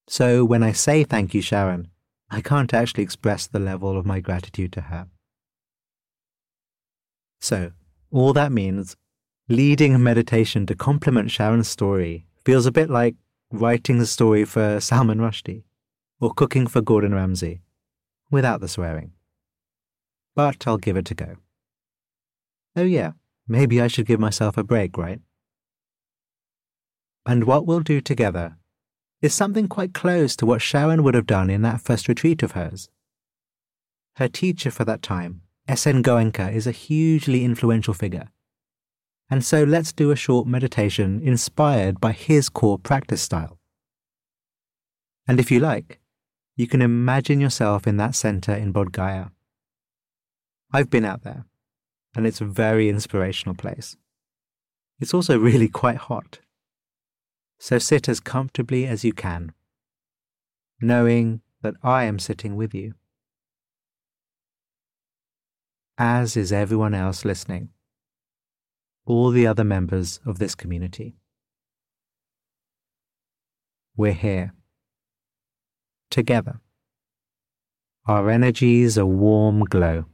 So 0.08 0.44
when 0.44 0.64
I 0.64 0.72
say 0.72 1.04
thank 1.04 1.32
you, 1.32 1.40
Sharon, 1.40 1.88
I 2.30 2.40
can't 2.40 2.74
actually 2.74 3.04
express 3.04 3.46
the 3.46 3.60
level 3.60 3.96
of 3.96 4.04
my 4.04 4.18
gratitude 4.18 4.72
to 4.72 4.82
her. 4.82 5.06
So, 7.40 7.72
all 8.10 8.32
that 8.32 8.50
means 8.50 8.96
leading 9.48 9.94
a 9.94 9.98
meditation 9.98 10.66
to 10.66 10.74
complement 10.74 11.30
Sharon's 11.30 11.68
story 11.68 12.26
feels 12.44 12.66
a 12.66 12.72
bit 12.72 12.90
like 12.90 13.14
writing 13.52 13.98
the 13.98 14.06
story 14.06 14.44
for 14.44 14.80
Salman 14.80 15.18
Rushdie 15.18 15.62
or 16.20 16.34
cooking 16.34 16.66
for 16.66 16.80
Gordon 16.80 17.14
Ramsay 17.14 17.63
without 18.30 18.60
the 18.60 18.68
swearing. 18.68 19.12
But 20.34 20.66
I'll 20.66 20.78
give 20.78 20.96
it 20.96 21.10
a 21.10 21.14
go. 21.14 21.36
Oh, 22.76 22.82
yeah, 22.82 23.12
maybe 23.46 23.80
I 23.80 23.86
should 23.86 24.06
give 24.06 24.20
myself 24.20 24.56
a 24.56 24.64
break, 24.64 24.98
right? 24.98 25.20
And 27.26 27.44
what 27.44 27.66
we'll 27.66 27.80
do 27.80 28.00
together 28.00 28.56
is 29.22 29.32
something 29.32 29.68
quite 29.68 29.94
close 29.94 30.36
to 30.36 30.46
what 30.46 30.60
Sharon 30.60 31.02
would 31.02 31.14
have 31.14 31.26
done 31.26 31.48
in 31.48 31.62
that 31.62 31.80
first 31.80 32.08
retreat 32.08 32.42
of 32.42 32.52
hers. 32.52 32.90
Her 34.16 34.28
teacher 34.28 34.70
for 34.70 34.84
that 34.84 35.02
time, 35.02 35.42
S.N. 35.66 36.02
Goenka, 36.02 36.52
is 36.52 36.66
a 36.66 36.72
hugely 36.72 37.44
influential 37.44 37.94
figure. 37.94 38.28
And 39.30 39.42
so 39.42 39.64
let's 39.64 39.92
do 39.92 40.10
a 40.10 40.16
short 40.16 40.46
meditation 40.46 41.20
inspired 41.22 42.00
by 42.00 42.12
his 42.12 42.48
core 42.50 42.78
practice 42.78 43.22
style. 43.22 43.58
And 45.26 45.40
if 45.40 45.50
you 45.50 45.60
like, 45.60 46.00
you 46.56 46.66
can 46.66 46.82
imagine 46.82 47.40
yourself 47.40 47.86
in 47.86 47.96
that 47.96 48.14
center 48.14 48.52
in 48.52 48.72
Bodh 48.72 48.92
Gaya. 48.92 49.30
I've 50.72 50.90
been 50.90 51.04
out 51.04 51.22
there, 51.22 51.44
and 52.14 52.26
it's 52.26 52.40
a 52.40 52.44
very 52.44 52.88
inspirational 52.88 53.54
place. 53.54 53.96
It's 55.00 55.14
also 55.14 55.38
really 55.38 55.68
quite 55.68 55.96
hot. 55.96 56.38
So 57.58 57.78
sit 57.78 58.08
as 58.08 58.20
comfortably 58.20 58.86
as 58.86 59.04
you 59.04 59.12
can, 59.12 59.52
knowing 60.80 61.40
that 61.62 61.74
I 61.82 62.04
am 62.04 62.18
sitting 62.18 62.56
with 62.56 62.74
you. 62.74 62.94
As 65.96 66.36
is 66.36 66.52
everyone 66.52 66.94
else 66.94 67.24
listening, 67.24 67.70
all 69.06 69.30
the 69.30 69.46
other 69.46 69.64
members 69.64 70.20
of 70.26 70.38
this 70.38 70.54
community. 70.54 71.16
We're 73.96 74.12
here. 74.12 74.54
Together. 76.14 76.60
Our 78.06 78.30
energies 78.30 78.96
a 78.96 79.04
warm 79.04 79.64
glow. 79.64 80.04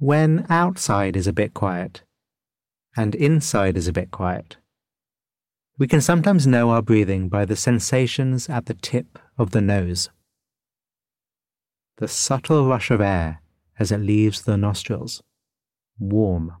When 0.00 0.44
outside 0.48 1.14
is 1.14 1.28
a 1.28 1.32
bit 1.32 1.54
quiet 1.54 2.02
and 2.96 3.14
inside 3.14 3.76
is 3.76 3.86
a 3.86 3.92
bit 3.92 4.10
quiet, 4.10 4.56
we 5.78 5.86
can 5.86 6.00
sometimes 6.00 6.48
know 6.48 6.70
our 6.70 6.82
breathing 6.82 7.28
by 7.28 7.44
the 7.44 7.54
sensations 7.54 8.48
at 8.48 8.66
the 8.66 8.74
tip 8.74 9.20
of 9.38 9.52
the 9.52 9.60
nose. 9.60 10.10
The 11.98 12.08
subtle 12.08 12.66
rush 12.66 12.90
of 12.90 13.00
air 13.00 13.40
as 13.78 13.92
it 13.92 13.98
leaves 13.98 14.42
the 14.42 14.56
nostrils, 14.56 15.22
warm. 15.96 16.56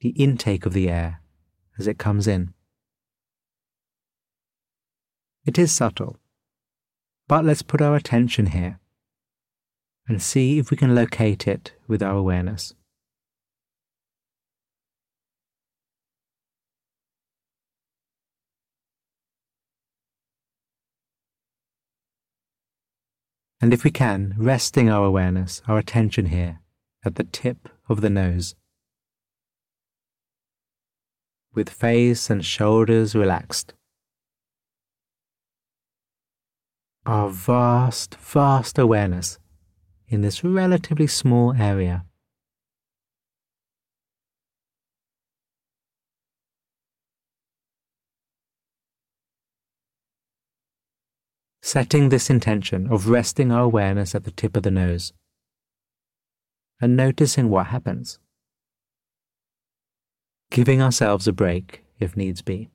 The 0.00 0.10
intake 0.10 0.64
of 0.64 0.74
the 0.74 0.88
air 0.88 1.20
as 1.78 1.86
it 1.86 1.98
comes 1.98 2.28
in. 2.28 2.54
It 5.44 5.58
is 5.58 5.72
subtle, 5.72 6.18
but 7.26 7.44
let's 7.44 7.62
put 7.62 7.80
our 7.80 7.96
attention 7.96 8.46
here 8.46 8.78
and 10.06 10.22
see 10.22 10.58
if 10.58 10.70
we 10.70 10.76
can 10.76 10.94
locate 10.94 11.48
it 11.48 11.72
with 11.86 12.02
our 12.02 12.14
awareness. 12.14 12.74
And 23.60 23.74
if 23.74 23.82
we 23.82 23.90
can, 23.90 24.34
resting 24.38 24.88
our 24.88 25.04
awareness, 25.04 25.62
our 25.66 25.78
attention 25.78 26.26
here, 26.26 26.60
at 27.04 27.16
the 27.16 27.24
tip 27.24 27.68
of 27.88 28.00
the 28.00 28.10
nose. 28.10 28.54
With 31.58 31.70
face 31.70 32.30
and 32.30 32.44
shoulders 32.44 33.16
relaxed. 33.16 33.74
Our 37.04 37.28
vast, 37.28 38.14
vast 38.14 38.78
awareness 38.78 39.40
in 40.06 40.20
this 40.20 40.44
relatively 40.44 41.08
small 41.08 41.54
area. 41.54 42.04
Setting 51.60 52.10
this 52.10 52.30
intention 52.30 52.86
of 52.86 53.08
resting 53.08 53.50
our 53.50 53.64
awareness 53.64 54.14
at 54.14 54.22
the 54.22 54.30
tip 54.30 54.56
of 54.56 54.62
the 54.62 54.70
nose 54.70 55.12
and 56.80 56.96
noticing 56.96 57.50
what 57.50 57.66
happens. 57.66 58.20
Giving 60.50 60.80
ourselves 60.80 61.28
a 61.28 61.32
break 61.32 61.84
if 62.00 62.16
needs 62.16 62.42
be. 62.42 62.70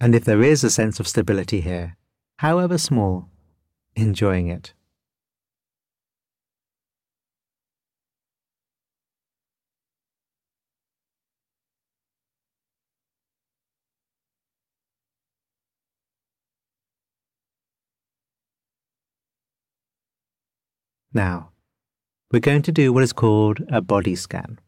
And 0.00 0.14
if 0.14 0.24
there 0.24 0.42
is 0.42 0.64
a 0.64 0.70
sense 0.70 0.98
of 0.98 1.06
stability 1.06 1.60
here, 1.60 1.96
however 2.38 2.78
small, 2.78 3.28
enjoying 3.94 4.48
it. 4.48 4.72
Now, 21.12 21.49
we're 22.30 22.40
going 22.40 22.62
to 22.62 22.72
do 22.72 22.92
what 22.92 23.02
is 23.02 23.12
called 23.12 23.58
a 23.68 23.80
body 23.80 24.14
scan. 24.14 24.58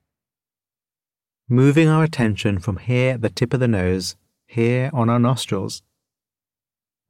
Moving 1.48 1.88
our 1.88 2.02
attention 2.02 2.58
from 2.58 2.78
here 2.78 3.14
at 3.14 3.22
the 3.22 3.30
tip 3.30 3.54
of 3.54 3.60
the 3.60 3.68
nose, 3.68 4.16
here 4.46 4.90
on 4.92 5.08
our 5.08 5.20
nostrils, 5.20 5.82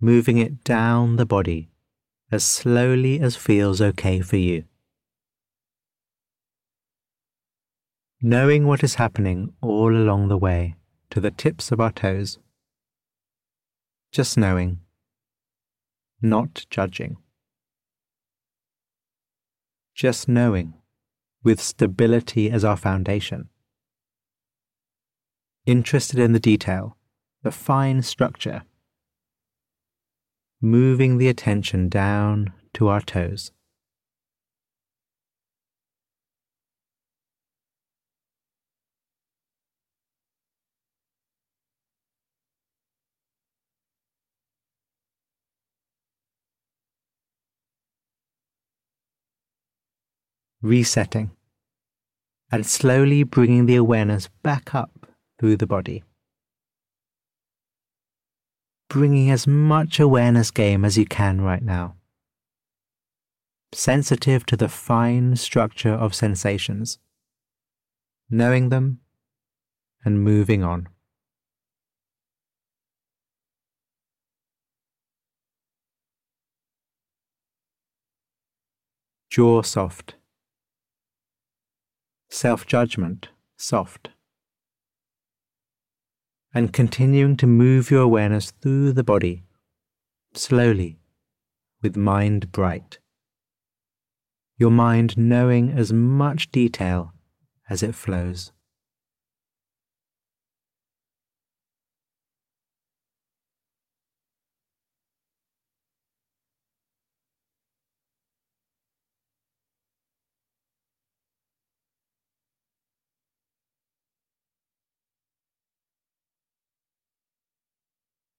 moving 0.00 0.36
it 0.36 0.62
down 0.62 1.16
the 1.16 1.24
body 1.24 1.70
as 2.30 2.44
slowly 2.44 3.20
as 3.20 3.36
feels 3.36 3.80
okay 3.80 4.20
for 4.20 4.36
you. 4.36 4.64
Knowing 8.20 8.66
what 8.66 8.84
is 8.84 8.96
happening 8.96 9.52
all 9.60 9.94
along 9.94 10.28
the 10.28 10.38
way 10.38 10.74
to 11.10 11.20
the 11.20 11.30
tips 11.30 11.72
of 11.72 11.80
our 11.80 11.92
toes. 11.92 12.38
Just 14.12 14.36
knowing, 14.36 14.80
not 16.20 16.66
judging. 16.70 17.16
Just 19.94 20.28
knowing, 20.28 20.74
with 21.42 21.60
stability 21.60 22.50
as 22.50 22.64
our 22.64 22.76
foundation. 22.76 23.48
Interested 25.66 26.18
in 26.18 26.32
the 26.32 26.40
detail, 26.40 26.96
the 27.42 27.52
fine 27.52 28.02
structure 28.02 28.62
moving 30.62 31.18
the 31.18 31.28
attention 31.28 31.88
down 31.88 32.52
to 32.72 32.86
our 32.86 33.00
toes. 33.00 33.50
Resetting 50.62 51.32
and 52.50 52.64
slowly 52.64 53.24
bringing 53.24 53.66
the 53.66 53.76
awareness 53.76 54.28
back 54.42 54.74
up 54.74 55.06
through 55.38 55.56
the 55.56 55.66
body 55.66 56.04
bringing 58.92 59.30
as 59.30 59.46
much 59.46 59.98
awareness 59.98 60.50
game 60.50 60.84
as 60.84 60.98
you 60.98 61.06
can 61.06 61.40
right 61.40 61.62
now. 61.62 61.96
Sensitive 63.72 64.44
to 64.44 64.54
the 64.54 64.68
fine 64.68 65.34
structure 65.34 65.94
of 65.94 66.14
sensations, 66.14 66.98
knowing 68.28 68.68
them 68.68 69.00
and 70.04 70.22
moving 70.22 70.62
on. 70.62 70.88
Jaw 79.30 79.62
soft. 79.62 80.16
Self 82.34 82.66
judgment 82.66 83.28
soft 83.58 84.08
and 86.54 86.72
continuing 86.72 87.36
to 87.36 87.46
move 87.46 87.90
your 87.90 88.00
awareness 88.00 88.52
through 88.52 88.94
the 88.94 89.04
body, 89.04 89.44
slowly, 90.32 90.98
with 91.82 91.94
mind 91.94 92.50
bright. 92.50 93.00
Your 94.56 94.70
mind 94.70 95.18
knowing 95.18 95.72
as 95.72 95.92
much 95.92 96.50
detail 96.50 97.12
as 97.68 97.82
it 97.82 97.94
flows. 97.94 98.50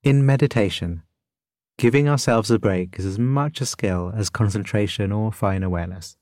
In 0.04 0.26
meditation, 0.26 1.04
giving 1.78 2.10
ourselves 2.10 2.52
a 2.52 2.60
break 2.60 3.00
is 3.00 3.06
as 3.06 3.18
much 3.18 3.62
a 3.62 3.66
skill 3.66 4.12
as 4.14 4.30
concentration 4.30 5.14
or 5.14 5.32
fine 5.32 5.64
awareness. 5.64 6.18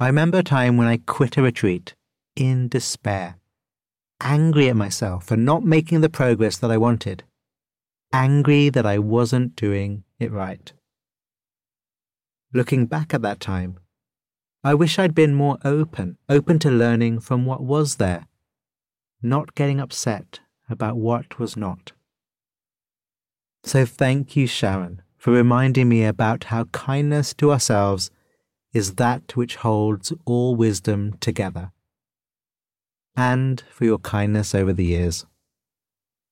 I 0.00 0.08
remember 0.08 0.38
a 0.38 0.42
time 0.42 0.76
when 0.76 0.88
I 0.88 0.96
quit 0.96 1.36
a 1.36 1.42
retreat 1.42 1.94
in 2.34 2.66
despair, 2.66 3.38
angry 4.20 4.68
at 4.68 4.74
myself 4.74 5.26
for 5.26 5.36
not 5.36 5.62
making 5.62 6.00
the 6.00 6.08
progress 6.08 6.58
that 6.58 6.72
I 6.72 6.78
wanted, 6.78 7.22
angry 8.12 8.68
that 8.70 8.84
I 8.84 8.98
wasn't 8.98 9.54
doing 9.54 10.02
it 10.18 10.32
right. 10.32 10.72
Looking 12.52 12.86
back 12.86 13.14
at 13.14 13.22
that 13.22 13.38
time, 13.38 13.78
I 14.64 14.74
wish 14.74 14.98
I'd 14.98 15.14
been 15.14 15.36
more 15.36 15.58
open, 15.64 16.18
open 16.28 16.58
to 16.58 16.72
learning 16.72 17.20
from 17.20 17.46
what 17.46 17.62
was 17.62 17.96
there, 17.96 18.26
not 19.22 19.54
getting 19.54 19.78
upset 19.78 20.40
about 20.68 20.96
what 20.96 21.38
was 21.38 21.56
not. 21.56 21.92
So 23.64 23.86
thank 23.86 24.36
you, 24.36 24.46
Sharon, 24.46 25.02
for 25.16 25.32
reminding 25.32 25.88
me 25.88 26.04
about 26.04 26.44
how 26.44 26.64
kindness 26.64 27.32
to 27.34 27.50
ourselves 27.52 28.10
is 28.72 28.96
that 28.96 29.36
which 29.36 29.56
holds 29.56 30.12
all 30.24 30.56
wisdom 30.56 31.16
together, 31.20 31.70
and 33.16 33.62
for 33.70 33.84
your 33.84 33.98
kindness 33.98 34.54
over 34.54 34.72
the 34.72 34.84
years. 34.84 35.24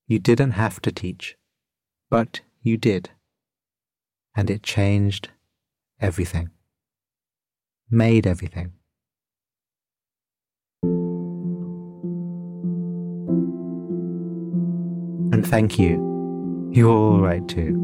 You 0.07 0.19
didn't 0.19 0.53
have 0.53 0.83
to 0.83 0.93
teach, 0.93 1.37
but 2.11 2.41
you 2.61 2.77
did. 2.77 3.11
And 4.35 4.51
it 4.51 4.63
changed 4.63 5.31
everything, 6.01 6.51
made 7.91 8.27
everything. 8.27 8.73
And 15.43 15.51
thank 15.51 15.77
you. 15.77 16.71
You're 16.73 16.89
all 16.89 17.19
right 17.19 17.47
too. 17.49 17.75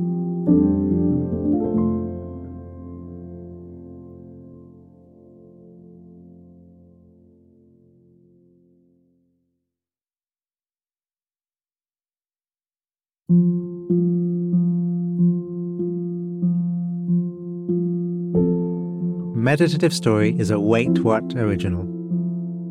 Meditative 19.35 19.93
Story 19.93 20.39
is 20.39 20.53
a 20.53 20.61
Wait 20.61 21.01
What 21.01 21.35
original. 21.35 21.83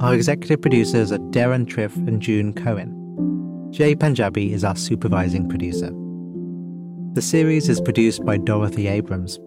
Our 0.01 0.13
executive 0.13 0.61
producers 0.61 1.11
are 1.11 1.17
Darren 1.17 1.65
Triff 1.65 1.93
and 2.07 2.21
June 2.21 2.53
Cohen. 2.53 2.96
Jay 3.77 3.93
Panjabi 3.93 4.53
is 4.53 4.63
our 4.63 4.75
supervising 4.75 5.47
producer. 5.47 5.91
The 7.13 7.21
series 7.21 7.69
is 7.69 7.79
produced 7.79 8.25
by 8.25 8.37
Dorothy 8.37 8.87
Abrams. 8.87 9.37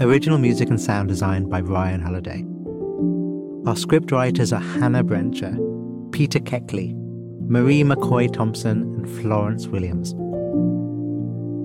Original 0.00 0.38
music 0.38 0.68
and 0.68 0.80
sound 0.80 1.06
design 1.06 1.48
by 1.48 1.60
Ryan 1.60 2.00
Halliday. 2.00 2.44
Our 3.70 3.76
script 3.76 4.10
writers 4.10 4.52
are 4.52 4.58
Hannah 4.58 5.04
Brencher, 5.04 5.54
Peter 6.10 6.40
Keckley, 6.40 6.92
Marie 7.48 7.84
McCoy 7.84 8.32
Thompson, 8.32 8.82
and 8.82 9.08
Florence 9.08 9.68
Williams. 9.68 10.12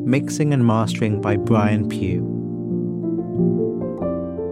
Mixing 0.07 0.53
and 0.53 0.63
mastering 0.63 1.19
by 1.19 1.36
Brian 1.36 1.89
Pugh. 1.89 2.21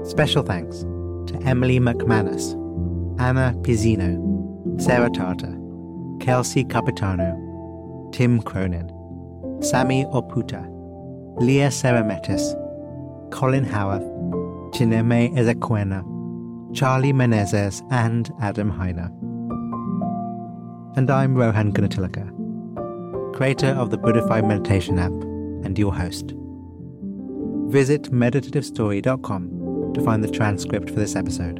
Special 0.03 0.41
thanks 0.41 0.79
to 1.31 1.39
Emily 1.45 1.79
McManus, 1.79 2.55
Anna 3.21 3.53
Pizzino, 3.61 4.81
Sarah 4.81 5.11
Tartar, 5.11 5.58
Kelsey 6.19 6.63
Capitano, 6.63 8.09
Tim 8.11 8.41
Cronin, 8.41 8.89
Sami 9.61 10.05
Oputa, 10.05 10.65
Leah 11.41 11.69
Serametis, 11.69 12.53
Colin 13.31 13.63
Howarth, 13.63 14.03
Chineme 14.73 15.33
Ezequena, 15.35 16.03
Charlie 16.75 17.13
Menezes, 17.13 17.81
and 17.91 18.31
Adam 18.41 18.71
Heiner. 18.71 19.09
And 20.97 21.09
I'm 21.09 21.35
Rohan 21.35 21.71
Gunatillake, 21.71 23.35
creator 23.35 23.69
of 23.69 23.89
the 23.89 23.97
Buddhify 23.97 24.45
Meditation 24.45 24.99
app 24.99 25.11
and 25.65 25.77
your 25.77 25.93
host. 25.93 26.33
Visit 27.67 28.11
meditativestory.com 28.11 29.93
to 29.93 30.01
find 30.01 30.23
the 30.23 30.31
transcript 30.31 30.89
for 30.89 30.95
this 30.95 31.15
episode. 31.15 31.59